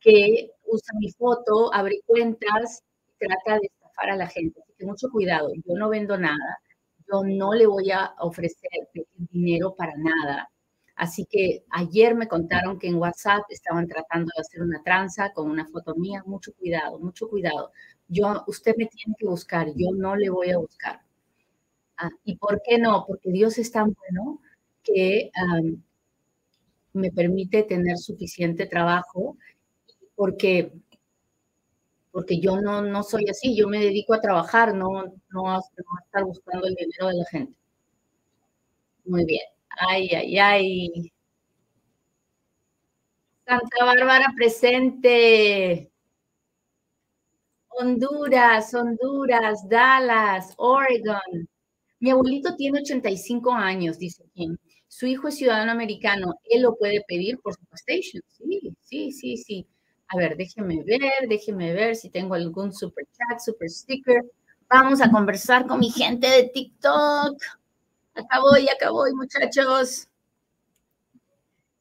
que 0.00 0.50
usa 0.66 0.94
mi 1.00 1.10
foto, 1.10 1.74
abre 1.74 1.96
cuentas 2.06 2.84
trata 3.18 3.58
de 3.58 3.66
estafar 3.66 4.10
a 4.10 4.16
la 4.16 4.28
gente. 4.28 4.60
Así 4.62 4.72
que 4.78 4.86
mucho 4.86 5.08
cuidado, 5.10 5.48
yo 5.52 5.74
no 5.76 5.88
vendo 5.88 6.16
nada, 6.16 6.60
yo 7.10 7.22
no 7.24 7.54
le 7.54 7.66
voy 7.66 7.90
a 7.90 8.14
ofrecer 8.20 8.70
dinero 9.32 9.74
para 9.74 9.94
nada. 9.96 10.48
Así 10.96 11.26
que 11.26 11.64
ayer 11.70 12.14
me 12.14 12.26
contaron 12.26 12.78
que 12.78 12.88
en 12.88 12.96
WhatsApp 12.96 13.44
estaban 13.50 13.86
tratando 13.86 14.32
de 14.34 14.40
hacer 14.40 14.62
una 14.62 14.82
tranza 14.82 15.32
con 15.32 15.50
una 15.50 15.66
foto 15.68 15.94
mía. 15.94 16.22
Mucho 16.26 16.54
cuidado, 16.54 16.98
mucho 16.98 17.28
cuidado. 17.28 17.70
Yo, 18.08 18.44
usted 18.46 18.74
me 18.78 18.86
tiene 18.86 19.14
que 19.18 19.26
buscar, 19.26 19.68
yo 19.76 19.90
no 19.94 20.16
le 20.16 20.30
voy 20.30 20.50
a 20.50 20.58
buscar. 20.58 21.02
Ah, 21.98 22.10
¿Y 22.24 22.36
por 22.36 22.62
qué 22.62 22.78
no? 22.78 23.04
Porque 23.06 23.30
Dios 23.30 23.58
es 23.58 23.70
tan 23.72 23.94
bueno 23.94 24.40
que 24.82 25.30
me 26.94 27.10
permite 27.12 27.62
tener 27.64 27.98
suficiente 27.98 28.66
trabajo, 28.66 29.36
porque, 30.14 30.72
porque 32.10 32.40
yo 32.40 32.60
no, 32.60 32.82
no 32.82 33.02
soy 33.02 33.28
así, 33.28 33.56
yo 33.56 33.68
me 33.68 33.80
dedico 33.80 34.14
a 34.14 34.20
trabajar, 34.20 34.74
no, 34.74 35.04
no, 35.30 35.50
a, 35.50 35.60
estar 36.04 36.24
buscando 36.24 36.66
el 36.66 36.74
dinero 36.74 37.08
de 37.08 37.14
la 37.14 37.24
gente. 37.26 37.54
Muy 39.04 39.24
bien. 39.24 39.55
Ay, 39.76 40.08
ay, 40.14 40.38
ay. 40.38 41.12
Santa 43.46 43.84
Bárbara 43.84 44.26
presente. 44.36 45.90
Honduras, 47.78 48.72
Honduras, 48.74 49.68
Dallas, 49.68 50.54
Oregon. 50.58 51.48
Mi 52.00 52.10
abuelito 52.10 52.56
tiene 52.56 52.80
85 52.80 53.52
años, 53.52 53.98
dice 53.98 54.24
Kim. 54.34 54.56
Su 54.88 55.06
hijo 55.06 55.28
es 55.28 55.36
ciudadano 55.36 55.72
americano. 55.72 56.34
Él 56.44 56.62
lo 56.62 56.76
puede 56.76 57.02
pedir 57.08 57.38
por 57.40 57.54
su 57.54 57.64
PlayStation. 57.66 58.22
Sí, 58.28 58.72
sí, 58.82 59.12
sí, 59.12 59.36
sí. 59.38 59.66
A 60.08 60.16
ver, 60.18 60.36
déjeme 60.36 60.82
ver, 60.84 61.28
déjeme 61.28 61.74
ver 61.74 61.96
si 61.96 62.10
tengo 62.10 62.34
algún 62.34 62.72
super 62.72 63.06
chat, 63.12 63.40
super 63.40 63.68
sticker. 63.70 64.22
Vamos 64.70 65.00
a 65.02 65.10
conversar 65.10 65.66
con 65.66 65.80
mi 65.80 65.90
gente 65.90 66.28
de 66.28 66.44
TikTok. 66.50 67.38
Voy, 68.16 68.68
acá 68.68 68.90
voy, 68.90 69.12
muchachos. 69.14 70.08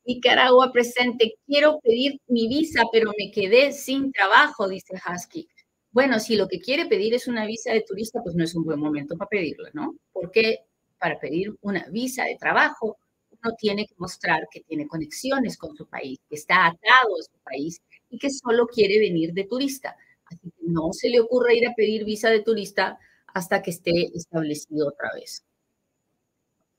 Nicaragua 0.05 0.71
presente. 0.71 1.35
Quiero 1.47 1.79
pedir 1.81 2.19
mi 2.27 2.47
visa, 2.47 2.83
pero 2.91 3.11
me 3.17 3.31
quedé 3.31 3.71
sin 3.71 4.11
trabajo, 4.11 4.67
dice 4.67 4.93
Husky. 4.95 5.47
Bueno, 5.91 6.19
si 6.19 6.35
lo 6.35 6.47
que 6.47 6.59
quiere 6.59 6.85
pedir 6.87 7.13
es 7.13 7.27
una 7.27 7.45
visa 7.45 7.71
de 7.71 7.81
turista, 7.81 8.21
pues 8.21 8.35
no 8.35 8.43
es 8.43 8.53
un 8.55 8.65
buen 8.65 8.79
momento 8.79 9.17
para 9.17 9.29
pedirla, 9.29 9.69
¿no? 9.73 9.95
Porque 10.11 10.59
para 10.99 11.19
pedir 11.19 11.55
una 11.61 11.85
visa 11.89 12.25
de 12.25 12.35
trabajo, 12.37 12.97
uno 13.31 13.55
tiene 13.57 13.85
que 13.87 13.95
mostrar 13.97 14.47
que 14.51 14.61
tiene 14.61 14.87
conexiones 14.87 15.57
con 15.57 15.75
su 15.75 15.87
país, 15.87 16.19
que 16.29 16.35
está 16.35 16.67
atado 16.67 17.15
a 17.19 17.23
su 17.23 17.39
país 17.43 17.81
y 18.09 18.17
que 18.19 18.29
solo 18.29 18.67
quiere 18.67 18.99
venir 18.99 19.33
de 19.33 19.45
turista. 19.45 19.95
Así 20.25 20.51
que 20.51 20.65
no 20.67 20.91
se 20.91 21.09
le 21.09 21.21
ocurra 21.21 21.53
ir 21.53 21.67
a 21.67 21.73
pedir 21.75 22.03
visa 22.05 22.29
de 22.29 22.41
turista 22.41 22.99
hasta 23.33 23.61
que 23.61 23.71
esté 23.71 23.91
establecido 24.13 24.89
otra 24.89 25.11
vez. 25.13 25.43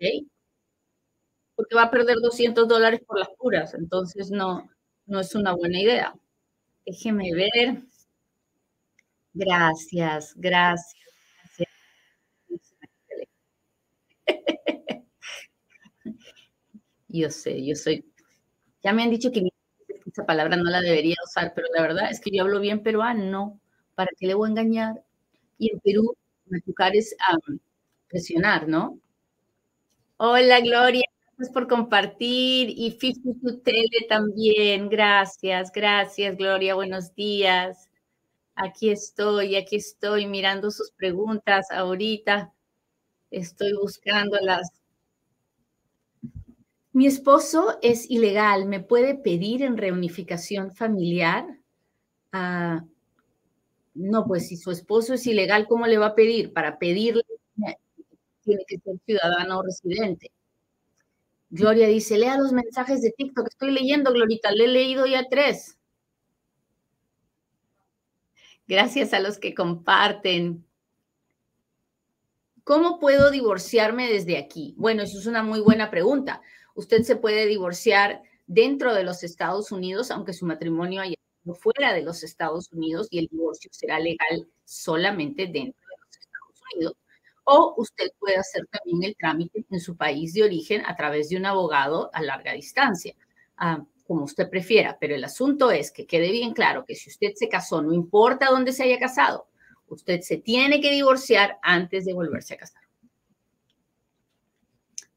¿Ok? 0.01 0.27
Porque 1.57 1.75
va 1.75 1.85
a 1.85 1.91
perder 1.91 2.17
200 2.23 2.69
dólares 2.69 3.01
por 3.07 3.19
las 3.19 3.29
puras, 3.39 3.75
entonces 3.75 4.31
no, 4.31 4.69
no 5.07 5.21
es 5.21 5.35
una 5.35 5.53
buena 5.55 5.81
idea. 5.81 6.15
Déjeme 6.87 7.33
ver. 7.35 7.83
Gracias, 9.35 10.35
gracias. 10.37 10.97
Yo 17.09 17.31
sé, 17.31 17.65
yo 17.65 17.75
soy. 17.75 18.05
Ya 18.83 18.93
me 18.93 19.03
han 19.05 19.11
dicho 19.11 19.31
que 19.33 19.43
esa 20.07 20.27
palabra 20.27 20.57
no 20.57 20.65
la 20.71 20.81
debería 20.83 21.17
usar, 21.25 21.53
pero 21.55 21.69
la 21.75 21.83
verdad 21.83 22.11
es 22.11 22.21
que 22.21 22.31
yo 22.37 22.43
hablo 22.45 22.61
bien 22.61 22.83
peruano. 22.83 23.61
¿Para 23.95 24.11
qué 24.19 24.27
le 24.29 24.35
voy 24.35 24.49
a 24.49 24.53
engañar? 24.53 25.05
Y 25.59 25.73
en 25.73 25.81
Perú, 25.81 26.17
me 26.47 26.61
es 26.95 27.17
presionar, 28.09 28.69
¿no? 28.69 29.01
Hola, 30.19 30.61
Gloria. 30.61 31.05
Gracias 31.37 31.53
por 31.53 31.69
compartir. 31.69 32.71
Y 32.71 32.93
Fifi 32.93 33.21
Tele 33.63 34.07
también. 34.09 34.89
Gracias, 34.89 35.71
gracias, 35.71 36.37
Gloria. 36.37 36.75
Buenos 36.75 37.15
días. 37.15 37.91
Aquí 38.55 38.89
estoy, 38.91 39.57
aquí 39.57 39.77
estoy 39.77 40.27
mirando 40.27 40.71
sus 40.71 40.91
preguntas 40.93 41.71
ahorita. 41.71 42.51
Estoy 43.31 43.75
buscando 43.75 44.39
las. 44.41 44.71
Mi 46.93 47.07
esposo 47.07 47.79
es 47.83 48.11
ilegal, 48.11 48.65
¿me 48.65 48.81
puede 48.81 49.15
pedir 49.17 49.63
en 49.63 49.77
reunificación 49.77 50.73
familiar? 50.73 51.45
Ah, 52.33 52.87
no, 53.93 54.25
pues 54.27 54.49
si 54.49 54.57
su 54.57 54.71
esposo 54.71 55.13
es 55.13 55.27
ilegal, 55.27 55.67
¿cómo 55.69 55.87
le 55.87 55.99
va 55.99 56.07
a 56.07 56.15
pedir? 56.15 56.55
Para 56.55 56.79
pedirle, 56.79 57.23
tiene 58.47 58.65
que 58.67 58.79
ser 58.79 58.95
ciudadano 59.05 59.63
residente. 59.63 60.31
Gloria 61.51 61.89
dice, 61.89 62.17
lea 62.17 62.39
los 62.39 62.53
mensajes 62.53 63.03
de 63.03 63.11
TikTok. 63.11 63.49
Estoy 63.49 63.73
leyendo, 63.73 64.13
Glorita, 64.13 64.53
le 64.53 64.65
he 64.65 64.69
leído 64.69 65.07
ya 65.07 65.29
tres. 65.29 65.77
Gracias 68.67 69.13
a 69.13 69.21
los 69.21 69.39
que 69.39 69.55
comparten. 69.55 70.65
¿Cómo 72.65 72.99
puedo 72.99 73.31
divorciarme 73.31 74.11
desde 74.11 74.39
aquí? 74.39 74.75
Bueno, 74.77 75.03
eso 75.03 75.19
es 75.19 75.27
una 75.27 75.43
muy 75.43 75.61
buena 75.61 75.91
pregunta. 75.91 76.43
Usted 76.75 77.03
se 77.03 77.17
puede 77.17 77.47
divorciar 77.47 78.23
dentro 78.47 78.93
de 78.93 79.05
los 79.05 79.23
Estados 79.23 79.71
Unidos, 79.71 80.11
aunque 80.11 80.33
su 80.33 80.47
matrimonio 80.47 81.03
haya 81.03 81.15
sido 81.43 81.55
fuera 81.55 81.93
de 81.93 82.03
los 82.03 82.25
Estados 82.25 82.73
Unidos 82.73 83.07
y 83.11 83.21
el 83.21 83.29
divorcio 83.29 83.71
será 83.73 84.01
legal 84.01 84.49
solamente 84.65 85.47
dentro 85.47 85.81
de 85.81 85.97
los 86.01 86.17
Estados 86.17 86.63
Unidos. 86.75 86.95
O 87.47 87.75
usted 87.79 88.09
puede 88.19 88.37
hacer 88.37 88.67
también 88.67 89.05
el 89.05 89.17
trámite 89.17 89.65
en 89.71 89.81
su 89.81 89.97
país 89.97 90.35
de 90.35 90.43
origen 90.45 90.83
a 90.87 90.97
través 90.97 91.29
de 91.31 91.37
un 91.39 91.47
abogado 91.47 92.11
a 92.13 92.23
larga 92.23 92.53
distancia. 92.53 93.15
Ah, 93.57 93.83
como 94.07 94.25
usted 94.25 94.51
prefiera, 94.51 94.99
pero 95.01 95.15
el 95.15 95.25
asunto 95.25 95.71
es 95.71 95.91
que 95.91 96.07
quede 96.07 96.31
bien 96.31 96.53
claro 96.53 96.85
que 96.85 96.95
si 96.95 97.11
usted 97.11 97.33
se 97.35 97.49
casó, 97.49 97.83
no 97.83 97.93
importa 97.95 98.51
dónde 98.51 98.73
se 98.73 98.85
haya 98.85 98.99
casado, 98.99 99.49
usted 99.89 100.21
se 100.23 100.37
tiene 100.39 100.81
que 100.81 100.91
divorciar 100.93 101.59
antes 101.63 102.05
de 102.05 102.13
volverse 102.15 102.55
a 102.55 102.59
casar. 102.59 102.83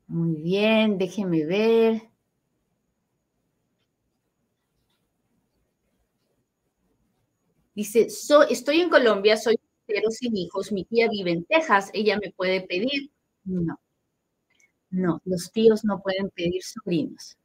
Muy 0.08 0.36
bien, 0.42 0.98
déjeme 0.98 1.46
ver. 1.46 2.02
Dice, 7.76 8.08
estoy 8.50 8.82
en 8.82 8.90
Colombia, 8.90 9.38
soy 9.38 9.59
sin 10.12 10.36
hijos, 10.38 10.72
mi 10.72 10.86
tía 10.86 11.10
vive 11.10 11.32
en 11.32 11.46
Texas, 11.46 11.90
ella 11.94 12.18
me 12.22 12.32
puede 12.32 12.62
pedir. 12.62 13.12
No, 13.44 13.80
no, 14.92 15.22
los 15.26 15.52
tíos 15.52 15.84
no 15.84 16.02
pueden 16.02 16.30
pedir 16.32 16.64
sobrinos. 16.64 17.38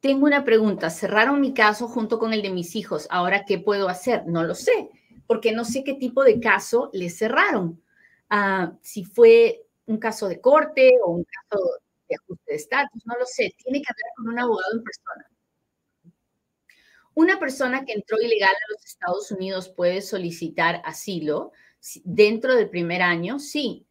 Tengo 0.00 0.26
una 0.26 0.44
pregunta. 0.44 0.90
Cerraron 0.90 1.40
mi 1.40 1.54
caso 1.54 1.88
junto 1.88 2.18
con 2.18 2.32
el 2.32 2.42
de 2.42 2.50
mis 2.50 2.76
hijos. 2.76 3.06
Ahora, 3.10 3.44
¿qué 3.46 3.58
puedo 3.58 3.88
hacer? 3.88 4.26
No 4.26 4.44
lo 4.44 4.54
sé, 4.54 4.90
porque 5.26 5.52
no 5.52 5.64
sé 5.64 5.82
qué 5.82 5.94
tipo 5.94 6.24
de 6.24 6.40
caso 6.40 6.90
le 6.92 7.08
cerraron. 7.10 7.82
Ah, 8.28 8.76
si 8.82 9.04
fue 9.04 9.66
un 9.86 9.98
caso 9.98 10.28
de 10.28 10.40
corte 10.40 10.92
o 11.04 11.12
un 11.12 11.24
caso 11.24 11.62
de 12.08 12.16
ajuste 12.16 12.52
de 12.52 12.56
estatus, 12.56 13.02
no 13.06 13.14
lo 13.18 13.24
sé. 13.26 13.54
Tiene 13.56 13.80
que 13.80 13.86
hablar 13.90 14.12
con 14.16 14.28
un 14.28 14.38
abogado 14.38 14.72
en 14.74 14.84
persona. 14.84 15.33
Una 17.14 17.38
persona 17.38 17.84
que 17.84 17.92
entró 17.92 18.20
ilegal 18.20 18.50
a 18.50 18.72
los 18.72 18.84
Estados 18.84 19.30
Unidos 19.30 19.68
puede 19.68 20.02
solicitar 20.02 20.82
asilo 20.84 21.52
dentro 22.04 22.54
del 22.54 22.68
primer 22.68 23.02
año, 23.02 23.38
sí. 23.38 23.86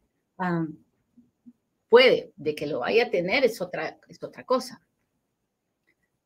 Puede, 1.88 2.32
de 2.36 2.54
que 2.54 2.66
lo 2.66 2.80
vaya 2.80 3.04
a 3.04 3.10
tener 3.10 3.44
es 3.44 3.60
otra, 3.60 3.98
es 4.08 4.22
otra 4.22 4.44
cosa. 4.44 4.84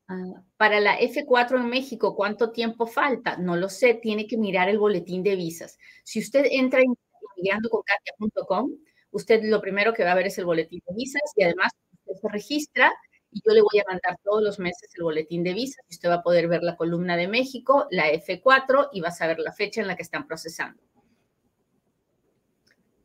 Ah, 0.08 0.42
para 0.56 0.80
la 0.80 0.98
F4 0.98 1.61
en 1.61 1.68
México, 1.68 2.16
¿cuánto 2.16 2.50
tiempo 2.50 2.87
falta? 2.87 3.37
No 3.37 3.56
lo 3.56 3.68
sé, 3.68 3.92
tiene 3.94 4.26
que 4.26 4.38
mirar 4.38 4.70
el 4.70 4.78
boletín 4.78 5.22
de 5.22 5.37
visas. 5.37 5.78
Si 6.02 6.18
usted 6.18 6.46
entra 6.50 6.80
en 6.80 6.94
inmigrandoconkatia.com, 7.37 8.72
usted 9.11 9.42
lo 9.44 9.61
primero 9.61 9.92
que 9.92 10.04
va 10.04 10.12
a 10.12 10.14
ver 10.14 10.28
es 10.28 10.38
el 10.38 10.46
boletín 10.46 10.80
de 10.88 10.94
visas 10.94 11.22
y 11.37 11.42
además 11.44 11.72
usted 11.92 12.20
se 12.22 12.28
registra 12.30 12.92
y 13.31 13.41
yo 13.45 13.53
le 13.53 13.62
voy 13.62 13.81
a 13.81 13.91
mandar 13.91 14.19
todos 14.25 14.43
los 14.43 14.59
meses 14.59 14.91
el 14.97 15.03
boletín 15.03 15.45
de 15.45 15.53
visas. 15.53 15.85
Usted 15.91 16.09
va 16.09 16.14
a 16.14 16.23
poder 16.23 16.49
ver 16.49 16.62
la 16.62 16.77
columna 16.77 17.17
de 17.17 17.29
México, 17.29 17.87
la 17.91 18.11
F4 18.11 18.88
y 18.93 19.01
va 19.01 19.09
a 19.09 19.12
saber 19.12 19.38
la 19.38 19.53
fecha 19.53 19.81
en 19.81 19.87
la 19.87 19.97
que 19.97 20.03
están 20.03 20.27
procesando. 20.27 20.83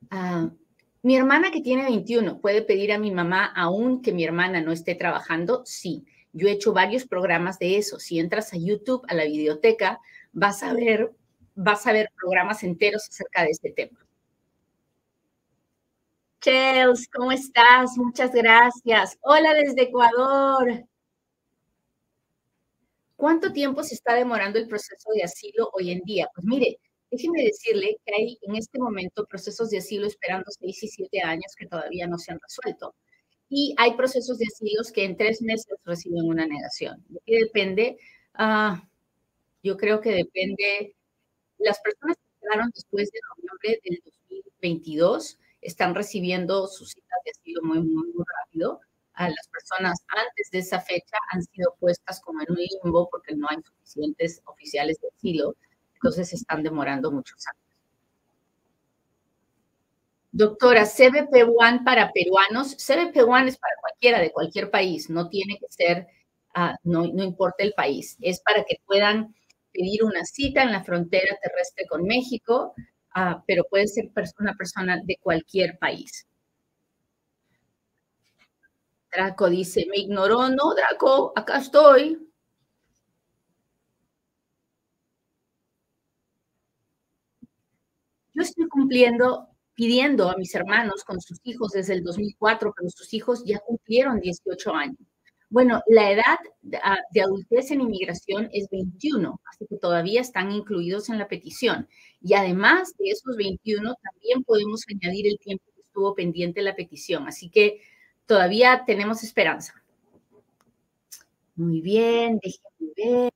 Ah, 0.09 0.49
mi 1.01 1.17
hermana 1.17 1.51
que 1.51 1.61
tiene 1.61 1.83
21 1.83 2.39
puede 2.39 2.61
pedir 2.61 2.93
a 2.93 2.99
mi 2.99 3.11
mamá, 3.11 3.45
aún 3.45 4.01
que 4.01 4.13
mi 4.13 4.23
hermana 4.23 4.61
no 4.61 4.71
esté 4.71 4.95
trabajando, 4.95 5.63
sí. 5.65 6.05
Yo 6.31 6.47
he 6.47 6.51
hecho 6.51 6.73
varios 6.73 7.05
programas 7.05 7.59
de 7.59 7.77
eso. 7.77 7.99
Si 7.99 8.19
entras 8.19 8.53
a 8.53 8.57
YouTube, 8.57 9.05
a 9.07 9.13
la 9.13 9.25
biblioteca, 9.25 9.99
vas 10.31 10.63
a 10.63 10.73
ver, 10.73 11.11
vas 11.55 11.85
a 11.85 11.93
ver 11.93 12.09
programas 12.17 12.63
enteros 12.63 13.07
acerca 13.07 13.43
de 13.43 13.49
este 13.49 13.71
tema. 13.71 14.02
Chels, 16.43 17.07
¿cómo 17.07 17.31
estás? 17.31 17.91
Muchas 17.95 18.33
gracias. 18.33 19.17
Hola 19.21 19.53
desde 19.53 19.83
Ecuador. 19.83 20.83
¿Cuánto 23.15 23.53
tiempo 23.53 23.81
se 23.81 23.95
está 23.95 24.15
demorando 24.15 24.59
el 24.59 24.67
proceso 24.67 25.09
de 25.15 25.23
asilo 25.23 25.69
hoy 25.71 25.91
en 25.91 26.01
día? 26.01 26.27
Pues 26.35 26.45
mire, 26.45 26.79
déjeme 27.09 27.43
decirle 27.43 27.95
que 28.05 28.13
hay 28.13 28.37
en 28.41 28.57
este 28.57 28.77
momento 28.77 29.25
procesos 29.25 29.69
de 29.69 29.77
asilo 29.77 30.05
esperando 30.05 30.43
seis 30.49 30.83
y 30.83 30.89
siete 30.89 31.21
años 31.21 31.55
que 31.57 31.65
todavía 31.65 32.07
no 32.07 32.17
se 32.17 32.33
han 32.33 32.39
resuelto 32.41 32.93
y 33.47 33.73
hay 33.77 33.93
procesos 33.95 34.37
de 34.37 34.45
asilos 34.45 34.91
que 34.91 35.05
en 35.05 35.15
tres 35.15 35.41
meses 35.41 35.77
reciben 35.85 36.25
una 36.25 36.45
negación. 36.45 37.05
¿De 37.07 37.21
depende? 37.39 37.97
Ah, 38.33 38.85
yo 39.63 39.77
creo 39.77 40.01
que 40.01 40.11
depende. 40.11 40.93
Las 41.57 41.79
personas 41.79 42.17
que 42.17 42.41
quedaron 42.41 42.69
después 42.75 43.09
de 43.11 43.19
noviembre 43.37 43.79
del 43.85 44.01
2022 44.03 45.37
están 45.63 45.95
recibiendo 45.95 46.67
sus 46.67 46.91
citas 46.91 47.19
de 47.25 47.31
asilo 47.31 47.61
muy, 47.63 47.79
muy, 47.79 48.07
muy 48.13 48.25
rápido. 48.41 48.81
A 49.13 49.29
las 49.29 49.47
personas 49.47 50.03
antes 50.07 50.49
de 50.51 50.59
esa 50.59 50.81
fecha 50.81 51.17
han 51.31 51.43
sido 51.43 51.75
puestas 51.79 52.19
como 52.21 52.41
en 52.41 52.47
un 52.49 52.57
limbo 52.57 53.09
porque 53.11 53.35
no 53.35 53.47
hay 53.49 53.57
suficientes 53.61 54.41
oficiales 54.45 54.99
de 55.01 55.09
asilo, 55.15 55.55
entonces 55.95 56.33
están 56.33 56.63
demorando 56.63 57.11
muchos 57.11 57.45
años. 57.47 57.63
Doctora, 60.31 60.85
CBP1 60.85 61.83
para 61.85 62.11
peruanos, 62.11 62.75
CBP1 62.75 63.49
es 63.49 63.57
para 63.57 63.75
cualquiera 63.79 64.19
de 64.19 64.31
cualquier 64.31 64.71
país, 64.71 65.11
no 65.11 65.29
tiene 65.29 65.59
que 65.59 65.67
ser, 65.69 66.07
no, 66.83 67.05
no 67.05 67.23
importa 67.23 67.63
el 67.63 67.73
país, 67.73 68.17
es 68.19 68.41
para 68.41 68.63
que 68.63 68.77
puedan 68.87 69.35
pedir 69.71 70.03
una 70.03 70.25
cita 70.25 70.63
en 70.63 70.71
la 70.71 70.83
frontera 70.83 71.37
terrestre 71.39 71.85
con 71.87 72.03
México, 72.05 72.73
ah, 73.13 73.43
pero 73.47 73.63
puede 73.69 73.87
ser 73.87 74.11
una 74.39 74.53
persona 74.55 74.99
de 75.03 75.17
cualquier 75.21 75.77
país. 75.79 76.27
Draco 79.11 79.49
dice, 79.49 79.85
me 79.89 79.97
ignoró, 79.99 80.49
no, 80.49 80.73
Draco, 80.75 81.33
acá 81.35 81.59
estoy. 81.59 82.19
Yo 88.33 88.41
estoy 88.41 88.67
cumpliendo 88.67 89.53
pidiendo 89.75 90.29
a 90.29 90.37
mis 90.37 90.53
hermanos 90.55 91.03
con 91.03 91.19
sus 91.21 91.39
hijos 91.43 91.71
desde 91.71 91.93
el 91.93 92.03
2004, 92.03 92.73
pero 92.75 92.89
sus 92.89 93.13
hijos 93.13 93.43
ya 93.45 93.59
cumplieron 93.59 94.19
18 94.19 94.73
años. 94.73 95.12
Bueno, 95.53 95.83
la 95.85 96.11
edad 96.11 96.39
ah, 96.81 96.97
de 97.11 97.21
adultez 97.21 97.69
en 97.69 97.81
inmigración 97.81 98.49
es 98.53 98.67
21, 98.71 99.39
así 99.45 99.67
que 99.67 99.77
todavía 99.77 100.19
están 100.19 100.51
incluidos 100.51 101.09
en 101.09 101.19
la 101.19 101.27
petición. 101.27 101.87
Y 102.23 102.33
además 102.33 102.97
de 102.97 103.09
esos 103.11 103.37
21, 103.37 103.93
también 104.01 104.43
podemos 104.43 104.83
añadir 104.89 105.27
el 105.27 105.37
tiempo 105.37 105.63
que 105.75 105.81
estuvo 105.81 106.15
pendiente 106.15 106.63
la 106.63 106.75
petición. 106.75 107.27
Así 107.27 107.51
que 107.51 107.81
todavía 108.25 108.83
tenemos 108.87 109.23
esperanza. 109.23 109.75
Muy 111.55 111.81
bien, 111.81 112.39
déjenme 112.41 112.93
ver. 112.97 113.33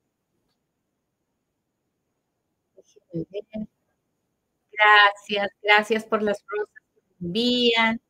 Déjenme 2.76 3.26
ver. 3.32 3.68
Gracias, 4.72 5.50
gracias 5.62 6.06
por 6.06 6.24
las 6.24 6.44
rosas 6.48 6.70
que 6.96 7.26
envían. 7.26 8.02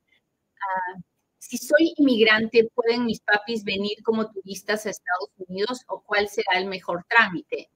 Ah, 0.61 1.01
si 1.47 1.57
soy 1.57 1.93
inmigrante, 1.95 2.69
¿pueden 2.75 3.05
mis 3.05 3.21
papis 3.21 3.63
venir 3.63 4.03
como 4.03 4.29
turistas 4.29 4.85
a 4.85 4.89
Estados 4.89 5.29
Unidos 5.47 5.81
o 5.87 6.01
cuál 6.01 6.27
será 6.27 6.59
el 6.59 6.65
mejor 6.65 7.05
trámite? 7.07 7.69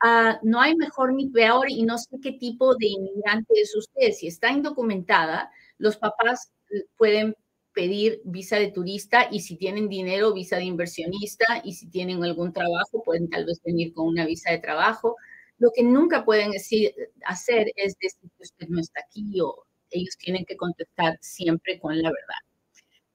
Ah, 0.00 0.38
no 0.42 0.60
hay 0.60 0.76
mejor 0.76 1.14
ni 1.14 1.30
peor 1.30 1.70
y 1.70 1.84
no 1.84 1.96
sé 1.96 2.18
qué 2.22 2.32
tipo 2.32 2.74
de 2.76 2.86
inmigrante 2.88 3.54
es 3.54 3.74
usted. 3.74 4.12
Si 4.12 4.26
está 4.26 4.50
indocumentada, 4.50 5.50
los 5.78 5.96
papás 5.96 6.52
pueden 6.98 7.34
pedir 7.72 8.20
visa 8.24 8.58
de 8.58 8.70
turista 8.70 9.28
y 9.30 9.40
si 9.40 9.56
tienen 9.56 9.88
dinero, 9.88 10.34
visa 10.34 10.56
de 10.58 10.64
inversionista 10.64 11.62
y 11.64 11.72
si 11.72 11.88
tienen 11.88 12.22
algún 12.22 12.52
trabajo, 12.52 13.02
pueden 13.02 13.30
tal 13.30 13.46
vez 13.46 13.62
venir 13.64 13.94
con 13.94 14.06
una 14.06 14.26
visa 14.26 14.50
de 14.50 14.58
trabajo. 14.58 15.16
Lo 15.58 15.70
que 15.74 15.82
nunca 15.82 16.26
pueden 16.26 16.50
decir, 16.50 16.94
hacer 17.24 17.68
es 17.76 17.94
decir 18.02 18.30
que 18.36 18.42
usted 18.42 18.68
no 18.68 18.80
está 18.80 19.00
aquí 19.00 19.40
o 19.40 19.64
ellos 19.90 20.14
tienen 20.18 20.44
que 20.44 20.58
contestar 20.58 21.16
siempre 21.22 21.80
con 21.80 21.96
la 22.02 22.10
verdad. 22.10 22.53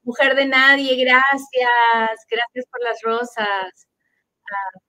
Mujer 0.09 0.35
de 0.35 0.47
nadie, 0.47 0.95
gracias, 0.95 2.25
gracias 2.31 2.65
por 2.71 2.81
las 2.83 2.99
rosas. 3.03 3.87
Ah, 4.51 4.79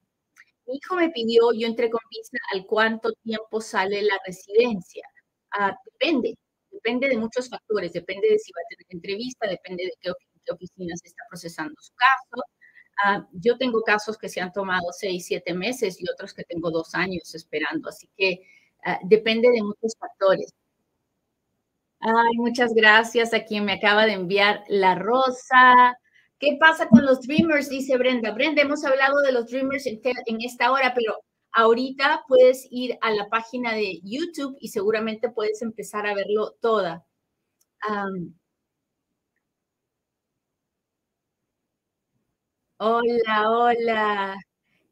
mi 0.67 0.77
hijo 0.77 0.97
me 0.97 1.11
pidió, 1.11 1.53
yo 1.55 1.67
entré 1.67 1.91
con 1.91 2.01
visa, 2.11 2.39
al 2.55 2.67
cuánto 2.67 3.13
tiempo 3.23 3.61
sale 3.61 4.03
la 4.03 4.17
residencia. 4.27 5.05
Ah, 5.53 5.77
depende, 5.85 6.37
depende 6.71 7.09
de 7.09 7.19
muchos 7.19 7.51
factores, 7.51 7.93
depende 7.93 8.29
de 8.31 8.39
si 8.39 8.53
va 8.53 8.61
a 8.63 8.69
tener 8.71 8.87
entrevista, 8.97 9.49
depende 9.49 9.85
de 9.85 9.93
qué, 10.01 10.13
qué 10.45 10.53
oficina 10.55 10.95
se 10.97 11.09
está 11.09 11.23
procesando 11.31 11.75
su 11.81 11.93
caso, 11.97 12.43
Ah, 13.05 13.27
yo 13.33 13.59
tengo 13.59 13.83
casos 13.83 14.19
que 14.19 14.29
se 14.31 14.41
han 14.41 14.53
tomado 14.53 14.93
seis, 14.93 15.27
siete 15.27 15.55
meses 15.55 15.99
y 16.01 16.05
otros 16.13 16.35
que 16.35 16.45
tengo 16.45 16.71
dos 16.71 16.95
años 16.95 17.35
esperando, 17.35 17.89
así 17.91 18.09
que 18.17 18.41
depende 19.05 19.51
de 19.51 19.63
muchos 19.63 19.95
factores. 19.99 20.55
Ay, 22.01 22.37
muchas 22.39 22.73
gracias 22.75 23.35
a 23.35 23.45
quien 23.45 23.65
me 23.65 23.73
acaba 23.75 24.07
de 24.07 24.13
enviar 24.15 24.65
la 24.69 24.95
rosa. 24.95 25.99
¿Qué 26.39 26.57
pasa 26.59 26.89
con 26.89 27.05
los 27.05 27.21
Dreamers? 27.23 27.69
Dice 27.69 27.99
Brenda. 27.99 28.33
Brenda, 28.33 28.63
hemos 28.63 28.85
hablado 28.85 29.21
de 29.21 29.33
los 29.33 29.47
Dreamers 29.51 29.87
en, 29.87 30.01
esta 30.41 30.73
hora, 30.73 30.95
pero 30.95 31.15
ahorita 31.53 32.25
puedes 32.29 32.67
ir 32.71 32.97
a 33.03 33.11
la 33.13 33.29
página 33.29 33.75
de 33.75 34.01
YouTube 34.03 34.57
y 34.61 34.69
seguramente 34.69 35.31
puedes 35.31 35.61
empezar 35.63 36.07
a 36.07 36.15
verlo 36.15 36.53
toda. 36.61 37.05
hola, 42.79 43.51
hola. 43.51 44.37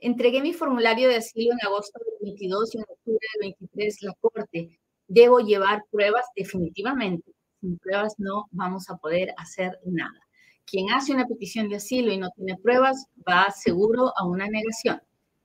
Entregué 0.00 0.42
mi 0.42 0.52
formulario 0.52 1.08
de 1.08 1.16
asilo 1.16 1.52
en 1.52 1.66
agosto 1.66 1.98
del 2.04 2.14
22 2.22 2.74
y 2.74 2.78
en 2.78 2.84
octubre 2.88 3.26
del 3.40 3.54
23 3.60 4.02
la 4.02 4.14
corte. 4.20 4.78
Debo 5.08 5.40
llevar 5.40 5.84
pruebas 5.90 6.26
definitivamente. 6.36 7.32
Sin 7.60 7.78
pruebas 7.78 8.14
no 8.18 8.46
vamos 8.52 8.88
a 8.88 8.96
poder 8.96 9.34
hacer 9.36 9.80
nada. 9.84 10.20
Quien 10.64 10.90
hace 10.90 11.12
una 11.12 11.26
petición 11.26 11.68
de 11.68 11.76
asilo 11.76 12.12
y 12.12 12.18
no 12.18 12.30
tiene 12.36 12.56
pruebas 12.56 13.06
va 13.26 13.50
seguro 13.50 14.12
a 14.16 14.26
una 14.26 14.46
negación. 14.46 15.00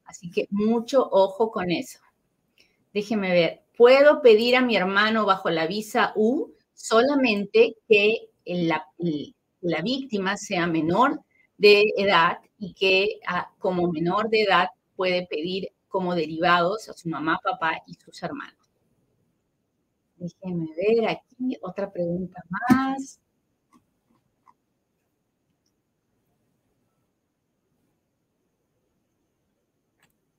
Así 0.05 0.29
que 0.29 0.47
mucho 0.51 1.07
ojo 1.09 1.49
con 1.49 1.71
eso. 1.71 1.99
Déjeme 2.93 3.31
ver. 3.31 3.63
Puedo 3.75 4.21
pedir 4.21 4.55
a 4.55 4.61
mi 4.61 4.75
hermano 4.75 5.25
bajo 5.25 5.49
la 5.49 5.65
visa 5.65 6.13
U 6.15 6.53
solamente 6.73 7.77
que 7.87 8.29
la, 8.45 8.85
víctima 9.81 10.37
sea 10.37 10.67
menor 10.67 11.21
de 11.57 11.85
edad 11.97 12.37
y 12.59 12.73
que 12.73 13.19
ah, 13.25 13.49
como 13.57 13.91
menor 13.91 14.29
de 14.29 14.41
edad 14.41 14.67
puede 14.95 15.25
pedir 15.27 15.69
como 15.87 16.15
derivados 16.15 16.89
a 16.89 16.93
su 16.93 17.09
mamá, 17.09 17.39
papá 17.43 17.81
y 17.87 17.93
sus 17.95 18.21
hermanos. 18.21 18.62
Déjenme 20.23 20.69
ver 20.77 21.09
aquí 21.09 21.57
otra 21.61 21.91
pregunta 21.91 22.41
más. 22.49 23.19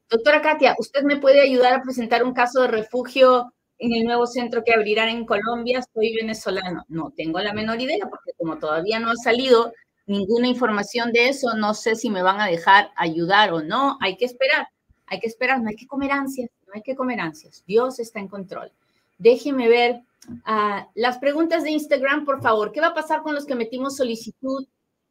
Doctora 0.09 0.41
Katia, 0.41 0.75
¿usted 0.79 1.03
me 1.03 1.19
puede 1.19 1.43
ayudar 1.43 1.75
a 1.75 1.83
presentar 1.83 2.25
un 2.25 2.33
caso 2.33 2.63
de 2.63 2.69
refugio 2.69 3.53
en 3.79 3.93
el 3.93 4.05
nuevo 4.05 4.27
centro 4.27 4.65
que 4.65 4.73
abrirán 4.73 5.11
en 5.11 5.27
Colombia? 5.27 5.83
Soy 5.93 6.15
venezolano. 6.15 6.85
No 6.89 7.13
tengo 7.15 7.41
la 7.41 7.53
menor 7.53 7.79
idea 7.79 8.07
porque 8.09 8.33
como 8.39 8.57
todavía 8.59 9.01
no 9.01 9.11
ha 9.11 9.17
salido 9.17 9.75
ninguna 10.07 10.49
información 10.49 11.13
de 11.13 11.29
eso, 11.29 11.55
no 11.59 11.75
sé 11.75 11.95
si 11.95 12.09
me 12.09 12.23
van 12.23 12.41
a 12.41 12.47
dejar 12.47 12.91
ayudar 12.97 13.53
o 13.53 13.63
no. 13.63 13.99
Hay 14.01 14.17
que 14.17 14.25
esperar, 14.25 14.67
hay 15.05 15.21
que 15.21 15.27
esperar, 15.27 15.61
no 15.61 15.69
hay 15.69 15.77
que 15.77 15.87
comer 15.87 16.13
ansias, 16.13 16.51
no 16.67 16.73
hay 16.75 16.83
que 16.83 16.97
comer 16.97 17.21
ansias. 17.21 17.63
Dios 17.67 17.99
está 17.99 18.19
en 18.21 18.29
control. 18.29 18.73
Déjeme 19.19 19.69
ver 19.69 20.03
ah, 20.45 20.89
las 20.95 21.19
preguntas 21.19 21.63
de 21.63 21.71
Instagram, 21.71 22.25
por 22.25 22.43
favor. 22.43 22.73
¿Qué 22.73 22.81
va 22.81 22.89
a 22.89 22.95
pasar 22.95 23.23
con 23.23 23.35
los 23.35 23.47
que 23.47 23.55
metimos 23.55 23.97
solicitud 23.97 24.67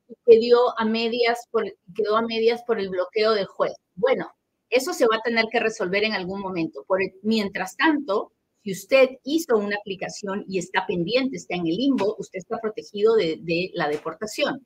y 0.07 0.15
quedó 0.25 0.77
a 0.79 0.85
medias 0.85 1.47
por, 1.51 1.65
quedó 1.95 2.17
a 2.17 2.21
medias 2.21 2.63
por 2.63 2.79
el 2.79 2.89
bloqueo 2.89 3.33
del 3.33 3.45
juez? 3.45 3.73
Bueno, 3.95 4.31
eso 4.69 4.93
se 4.93 5.05
va 5.05 5.17
a 5.17 5.21
tener 5.21 5.45
que 5.51 5.59
resolver 5.59 6.03
en 6.03 6.13
algún 6.13 6.41
momento. 6.41 6.83
Por 6.87 6.99
mientras 7.21 7.75
tanto, 7.75 8.31
si 8.63 8.71
usted 8.71 9.09
hizo 9.23 9.57
una 9.57 9.77
aplicación 9.77 10.45
y 10.47 10.57
está 10.57 10.85
pendiente, 10.87 11.37
está 11.37 11.55
en 11.55 11.67
el 11.67 11.75
limbo, 11.75 12.15
usted 12.17 12.39
está 12.39 12.59
protegido 12.59 13.15
de, 13.15 13.39
de 13.41 13.71
la 13.73 13.87
deportación 13.87 14.65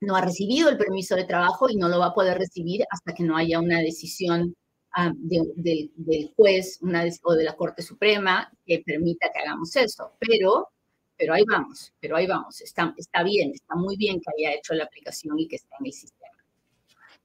no 0.00 0.16
ha 0.16 0.20
recibido 0.20 0.68
el 0.68 0.76
permiso 0.76 1.16
de 1.16 1.24
trabajo 1.24 1.68
y 1.70 1.76
no 1.76 1.88
lo 1.88 1.98
va 1.98 2.06
a 2.06 2.14
poder 2.14 2.38
recibir 2.38 2.84
hasta 2.90 3.14
que 3.14 3.24
no 3.24 3.36
haya 3.36 3.60
una 3.60 3.80
decisión 3.80 4.54
ah, 4.96 5.12
del 5.14 6.32
juez 6.34 6.78
una, 6.82 7.04
o 7.22 7.34
de 7.34 7.44
la 7.44 7.56
Corte 7.56 7.82
Suprema 7.82 8.50
que 8.66 8.82
permita 8.84 9.30
que 9.32 9.40
hagamos 9.40 9.76
eso. 9.76 10.12
Pero, 10.18 10.68
pero 11.16 11.34
ahí 11.34 11.44
vamos, 11.48 11.92
pero 12.00 12.16
ahí 12.16 12.26
vamos. 12.26 12.60
Está, 12.60 12.92
está 12.96 13.22
bien, 13.22 13.52
está 13.54 13.76
muy 13.76 13.96
bien 13.96 14.20
que 14.20 14.30
haya 14.36 14.56
hecho 14.56 14.74
la 14.74 14.84
aplicación 14.84 15.38
y 15.38 15.46
que 15.46 15.56
esté 15.56 15.74
en 15.78 15.86
el 15.86 15.92
sistema. 15.92 16.36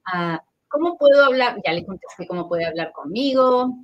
Ah, 0.06 0.44
¿Cómo 0.68 0.98
puedo 0.98 1.26
hablar? 1.26 1.58
Ya 1.66 1.74
le 1.74 1.86
contesté 1.86 2.28
cómo 2.28 2.48
puede 2.48 2.66
hablar 2.66 2.92
conmigo. 2.94 3.76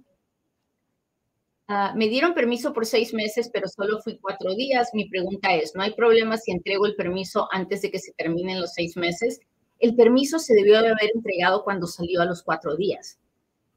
Ah, 1.68 1.94
me 1.98 2.08
dieron 2.08 2.34
permiso 2.34 2.72
por 2.72 2.86
seis 2.86 3.14
meses, 3.14 3.50
pero 3.52 3.68
solo 3.68 4.00
fui 4.02 4.18
cuatro 4.20 4.56
días. 4.56 4.92
Mi 4.94 5.10
pregunta 5.10 5.54
es, 5.54 5.76
¿no 5.76 5.84
hay 5.84 5.94
problema 5.94 6.38
si 6.38 6.52
entrego 6.52 6.86
el 6.86 6.96
permiso 6.96 7.50
antes 7.52 7.82
de 7.82 7.92
que 7.92 8.00
se 8.00 8.14
terminen 8.14 8.62
los 8.62 8.74
seis 8.74 8.96
meses? 8.96 9.42
El 9.80 9.96
permiso 9.96 10.40
se 10.40 10.54
debió 10.56 10.82
de 10.82 10.90
haber 10.90 11.12
entregado 11.14 11.66
cuando 11.66 11.86
salió 11.86 12.22
a 12.22 12.26
los 12.26 12.42
cuatro 12.42 12.78
días. 12.78 13.20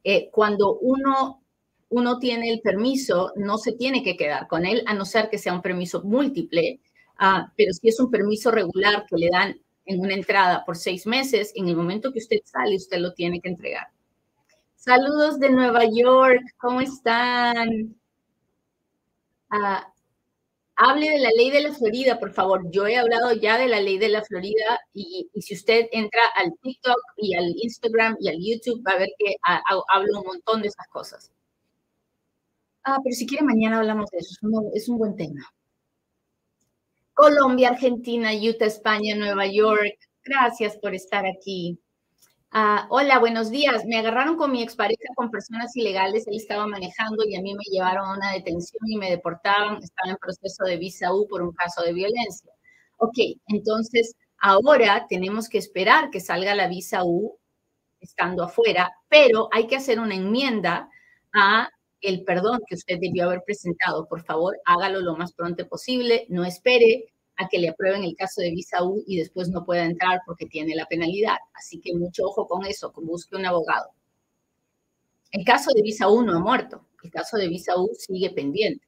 Eh, 0.04 0.30
cuando 0.32 0.78
uno, 0.78 1.42
uno 1.90 2.18
tiene 2.18 2.50
el 2.50 2.60
permiso, 2.60 3.32
no 3.36 3.58
se 3.58 3.72
tiene 3.72 4.02
que 4.02 4.16
quedar 4.16 4.48
con 4.48 4.64
él, 4.66 4.82
a 4.86 4.94
no 4.94 5.04
ser 5.04 5.28
que 5.30 5.38
sea 5.38 5.52
un 5.52 5.62
permiso 5.62 6.02
múltiple. 6.02 6.80
Ah, 7.18 7.52
pero 7.56 7.72
si 7.72 7.88
es 7.88 8.00
un 8.00 8.10
permiso 8.10 8.50
regular 8.50 9.04
que 9.06 9.16
le 9.16 9.28
dan 9.30 9.60
en 9.84 10.00
una 10.00 10.14
entrada 10.14 10.64
por 10.64 10.76
seis 10.76 11.06
meses, 11.06 11.52
en 11.54 11.68
el 11.68 11.76
momento 11.76 12.12
que 12.12 12.20
usted 12.20 12.38
sale, 12.44 12.76
usted 12.76 12.98
lo 12.98 13.12
tiene 13.12 13.40
que 13.40 13.48
entregar. 13.50 13.88
Saludos 14.76 15.38
de 15.38 15.50
Nueva 15.50 15.84
York, 15.84 16.42
¿cómo 16.58 16.80
están? 16.80 17.94
Ah, 19.50 19.92
hable 20.80 21.10
de 21.10 21.18
la 21.18 21.30
ley 21.36 21.50
de 21.50 21.60
la 21.60 21.74
Florida, 21.74 22.18
por 22.18 22.32
favor. 22.32 22.70
Yo 22.70 22.86
he 22.86 22.96
hablado 22.96 23.32
ya 23.32 23.58
de 23.58 23.68
la 23.68 23.80
ley 23.80 23.98
de 23.98 24.08
la 24.08 24.22
Florida 24.22 24.80
y, 24.94 25.28
si 25.40 25.54
usted 25.54 25.88
entra 25.92 26.22
al 26.36 26.52
TikTok 26.62 26.98
y 27.18 27.34
al 27.34 27.54
Instagram 27.56 28.16
y 28.20 28.28
al 28.28 28.38
YouTube, 28.38 28.82
va 28.86 28.92
a 28.92 28.98
ver 28.98 29.10
que 29.18 29.36
hablo 29.92 30.20
un 30.20 30.26
montón 30.26 30.62
de 30.62 30.68
esas 30.68 30.86
cosas. 30.88 31.30
Ah, 32.84 32.98
pero 33.04 33.14
si 33.14 33.26
quiere, 33.26 33.44
mañana 33.44 33.78
hablamos 33.78 34.10
de 34.10 34.18
eso. 34.18 34.34
es 34.74 34.88
un 34.88 34.98
buen 34.98 35.16
tema. 35.16 35.42
Colombia, 37.12 37.68
Argentina, 37.68 38.30
Utah, 38.32 38.64
España, 38.64 39.14
Nueva 39.14 39.46
York. 39.46 39.98
Gracias 40.24 40.78
por 40.78 40.94
estar 40.94 41.26
aquí. 41.26 41.78
Ah, 42.52 42.86
hola, 42.90 43.20
buenos 43.20 43.50
días. 43.50 43.84
Me 43.86 43.96
agarraron 43.96 44.36
con 44.36 44.50
mi 44.50 44.60
expareja 44.62 45.04
con 45.14 45.30
personas 45.30 45.76
ilegales. 45.76 46.26
Él 46.26 46.34
estaba 46.36 46.66
manejando 46.66 47.24
y 47.24 47.36
a 47.36 47.42
mí 47.42 47.54
me 47.54 47.62
llevaron 47.70 48.06
a 48.06 48.14
una 48.16 48.32
detención 48.32 48.80
y 48.88 48.96
me 48.96 49.08
deportaban. 49.08 49.76
Estaba 49.82 50.10
en 50.10 50.16
proceso 50.16 50.64
de 50.64 50.76
visa 50.76 51.14
U 51.14 51.28
por 51.28 51.42
un 51.42 51.52
caso 51.52 51.82
de 51.82 51.92
violencia. 51.92 52.52
Ok, 52.98 53.14
entonces 53.46 54.16
ahora 54.38 55.06
tenemos 55.08 55.48
que 55.48 55.58
esperar 55.58 56.10
que 56.10 56.18
salga 56.20 56.54
la 56.56 56.66
visa 56.66 57.04
U 57.04 57.38
estando 58.00 58.44
afuera, 58.44 58.90
pero 59.08 59.48
hay 59.52 59.66
que 59.68 59.76
hacer 59.76 60.00
una 60.00 60.16
enmienda 60.16 60.88
a 61.34 61.68
el 62.00 62.24
perdón 62.24 62.60
que 62.68 62.76
usted 62.76 62.98
debió 63.00 63.26
haber 63.26 63.42
presentado. 63.46 64.08
Por 64.08 64.24
favor, 64.24 64.58
hágalo 64.66 65.00
lo 65.02 65.16
más 65.16 65.34
pronto 65.34 65.68
posible. 65.68 66.26
No 66.30 66.44
espere 66.44 67.12
a 67.40 67.48
que 67.48 67.58
le 67.58 67.70
aprueben 67.70 68.04
el 68.04 68.14
caso 68.16 68.42
de 68.42 68.50
visa 68.50 68.84
U 68.84 69.02
y 69.06 69.16
después 69.18 69.48
no 69.48 69.64
pueda 69.64 69.84
entrar 69.84 70.20
porque 70.26 70.46
tiene 70.46 70.74
la 70.74 70.86
penalidad. 70.86 71.38
Así 71.54 71.80
que 71.80 71.94
mucho 71.94 72.24
ojo 72.26 72.46
con 72.46 72.66
eso, 72.66 72.92
busque 72.96 73.36
un 73.36 73.46
abogado. 73.46 73.90
El 75.32 75.44
caso 75.44 75.70
de 75.74 75.82
visa 75.82 76.08
U 76.08 76.22
no 76.22 76.36
ha 76.36 76.40
muerto, 76.40 76.86
el 77.02 77.10
caso 77.10 77.36
de 77.38 77.48
visa 77.48 77.78
U 77.78 77.88
sigue 77.98 78.30
pendiente. 78.30 78.84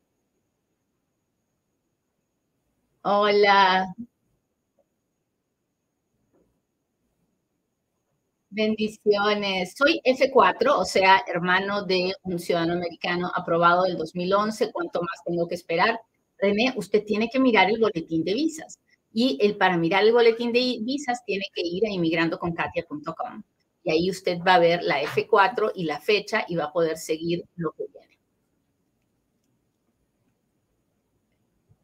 Hola. 3.04 3.94
Bendiciones. 8.50 9.74
Soy 9.76 10.00
F4, 10.04 10.78
o 10.78 10.84
sea, 10.84 11.22
hermano 11.26 11.84
de 11.84 12.12
un 12.24 12.38
ciudadano 12.38 12.74
americano 12.74 13.30
aprobado 13.34 13.84
del 13.84 13.96
2011. 13.96 14.72
¿Cuánto 14.72 15.00
más 15.00 15.24
tengo 15.24 15.48
que 15.48 15.54
esperar? 15.54 15.98
René, 16.42 16.74
usted 16.76 17.04
tiene 17.04 17.28
que 17.32 17.38
mirar 17.38 17.70
el 17.70 17.80
boletín 17.80 18.24
de 18.24 18.34
visas. 18.34 18.80
Y 19.14 19.38
el, 19.40 19.56
para 19.56 19.76
mirar 19.76 20.02
el 20.02 20.12
boletín 20.12 20.52
de 20.52 20.78
visas 20.82 21.24
tiene 21.24 21.44
que 21.54 21.62
ir 21.62 21.86
a 21.86 21.90
inmigrandoconkatia.com. 21.90 23.42
Y 23.84 23.90
ahí 23.92 24.10
usted 24.10 24.38
va 24.46 24.54
a 24.54 24.58
ver 24.58 24.82
la 24.82 25.00
F4 25.02 25.72
y 25.74 25.84
la 25.84 26.00
fecha 26.00 26.44
y 26.48 26.56
va 26.56 26.64
a 26.64 26.72
poder 26.72 26.98
seguir 26.98 27.44
lo 27.56 27.70
que 27.72 27.84
viene. 27.92 28.18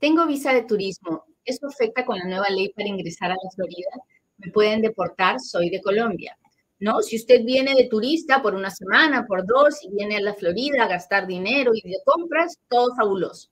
Tengo 0.00 0.26
visa 0.26 0.52
de 0.52 0.62
turismo. 0.62 1.24
¿Eso 1.44 1.66
afecta 1.66 2.04
con 2.04 2.18
la 2.18 2.24
nueva 2.24 2.48
ley 2.50 2.70
para 2.70 2.88
ingresar 2.88 3.30
a 3.30 3.34
la 3.34 3.50
Florida? 3.54 3.90
¿Me 4.38 4.50
pueden 4.50 4.82
deportar? 4.82 5.40
Soy 5.40 5.70
de 5.70 5.80
Colombia. 5.80 6.36
¿no? 6.80 7.00
Si 7.00 7.16
usted 7.16 7.44
viene 7.44 7.74
de 7.74 7.88
turista 7.88 8.42
por 8.42 8.54
una 8.54 8.70
semana, 8.70 9.26
por 9.26 9.46
dos, 9.46 9.82
y 9.82 9.90
viene 9.90 10.16
a 10.16 10.20
la 10.20 10.34
Florida 10.34 10.84
a 10.84 10.88
gastar 10.88 11.26
dinero 11.26 11.72
y 11.74 11.82
de 11.82 11.98
compras, 12.04 12.58
todo 12.68 12.94
fabuloso. 12.96 13.48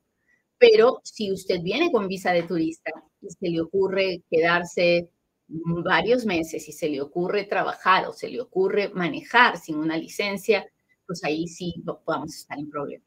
Pero 0.59 1.01
si 1.05 1.33
usted 1.33 1.61
viene 1.63 1.93
con 1.93 2.09
visa 2.09 2.33
de 2.33 2.45
turista 2.45 2.91
y 3.21 3.29
se 3.31 3.49
le 3.49 3.61
ocurre 3.61 4.23
quedarse 4.31 5.11
varios 5.49 6.25
meses 6.25 6.69
y 6.69 6.73
se 6.73 6.89
le 6.89 7.01
ocurre 7.01 7.45
trabajar 7.45 8.07
o 8.07 8.13
se 8.13 8.29
le 8.29 8.41
ocurre 8.41 8.89
manejar 8.91 9.59
sin 9.59 9.77
una 9.77 9.97
licencia, 9.97 10.67
pues 11.07 11.23
ahí 11.25 11.47
sí 11.47 11.75
vamos 12.05 12.33
a 12.33 12.37
estar 12.37 12.59
en 12.59 12.71
problemas. 12.71 13.07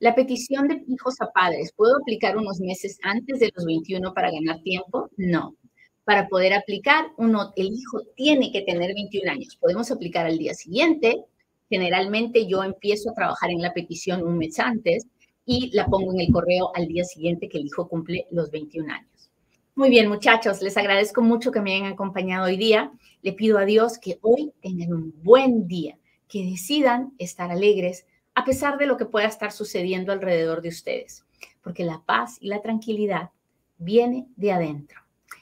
La 0.00 0.14
petición 0.14 0.68
de 0.68 0.84
hijos 0.86 1.20
a 1.20 1.32
padres, 1.32 1.72
¿puedo 1.74 1.96
aplicar 1.96 2.36
unos 2.36 2.60
meses 2.60 3.00
antes 3.02 3.40
de 3.40 3.50
los 3.52 3.64
21 3.64 4.14
para 4.14 4.30
ganar 4.30 4.62
tiempo? 4.62 5.10
No. 5.16 5.56
Para 6.04 6.28
poder 6.28 6.54
aplicar, 6.54 7.06
uno, 7.16 7.52
el 7.56 7.66
hijo 7.66 8.02
tiene 8.14 8.52
que 8.52 8.62
tener 8.62 8.94
21 8.94 9.30
años. 9.30 9.56
Podemos 9.56 9.90
aplicar 9.90 10.24
al 10.24 10.38
día 10.38 10.54
siguiente, 10.54 11.24
Generalmente 11.68 12.46
yo 12.46 12.62
empiezo 12.62 13.10
a 13.10 13.14
trabajar 13.14 13.50
en 13.50 13.60
la 13.60 13.72
petición 13.72 14.22
un 14.22 14.38
mes 14.38 14.58
antes 14.58 15.06
y 15.44 15.70
la 15.74 15.86
pongo 15.86 16.12
en 16.12 16.20
el 16.20 16.32
correo 16.32 16.70
al 16.74 16.86
día 16.86 17.04
siguiente 17.04 17.48
que 17.48 17.58
el 17.58 17.66
hijo 17.66 17.88
cumple 17.88 18.26
los 18.30 18.50
21 18.50 18.92
años. 18.92 19.30
Muy 19.74 19.90
bien, 19.90 20.08
muchachos, 20.08 20.60
les 20.60 20.76
agradezco 20.76 21.22
mucho 21.22 21.52
que 21.52 21.60
me 21.60 21.74
hayan 21.74 21.92
acompañado 21.92 22.46
hoy 22.46 22.56
día. 22.56 22.90
Le 23.22 23.32
pido 23.32 23.58
a 23.58 23.64
Dios 23.64 23.98
que 23.98 24.18
hoy 24.22 24.52
tengan 24.60 24.92
un 24.92 25.14
buen 25.22 25.68
día, 25.68 25.96
que 26.28 26.44
decidan 26.44 27.12
estar 27.18 27.50
alegres 27.50 28.04
a 28.34 28.44
pesar 28.44 28.78
de 28.78 28.86
lo 28.86 28.96
que 28.96 29.04
pueda 29.04 29.26
estar 29.26 29.50
sucediendo 29.52 30.12
alrededor 30.12 30.62
de 30.62 30.68
ustedes, 30.68 31.24
porque 31.62 31.84
la 31.84 32.02
paz 32.04 32.38
y 32.40 32.48
la 32.48 32.60
tranquilidad 32.60 33.30
viene 33.78 34.26
de 34.36 34.52
adentro. 34.52 35.00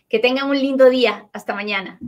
Que 0.09 0.19
tengan 0.19 0.49
un 0.49 0.59
lindo 0.59 0.89
día. 0.89 1.29
Hasta 1.33 1.55
mañana. 1.55 1.99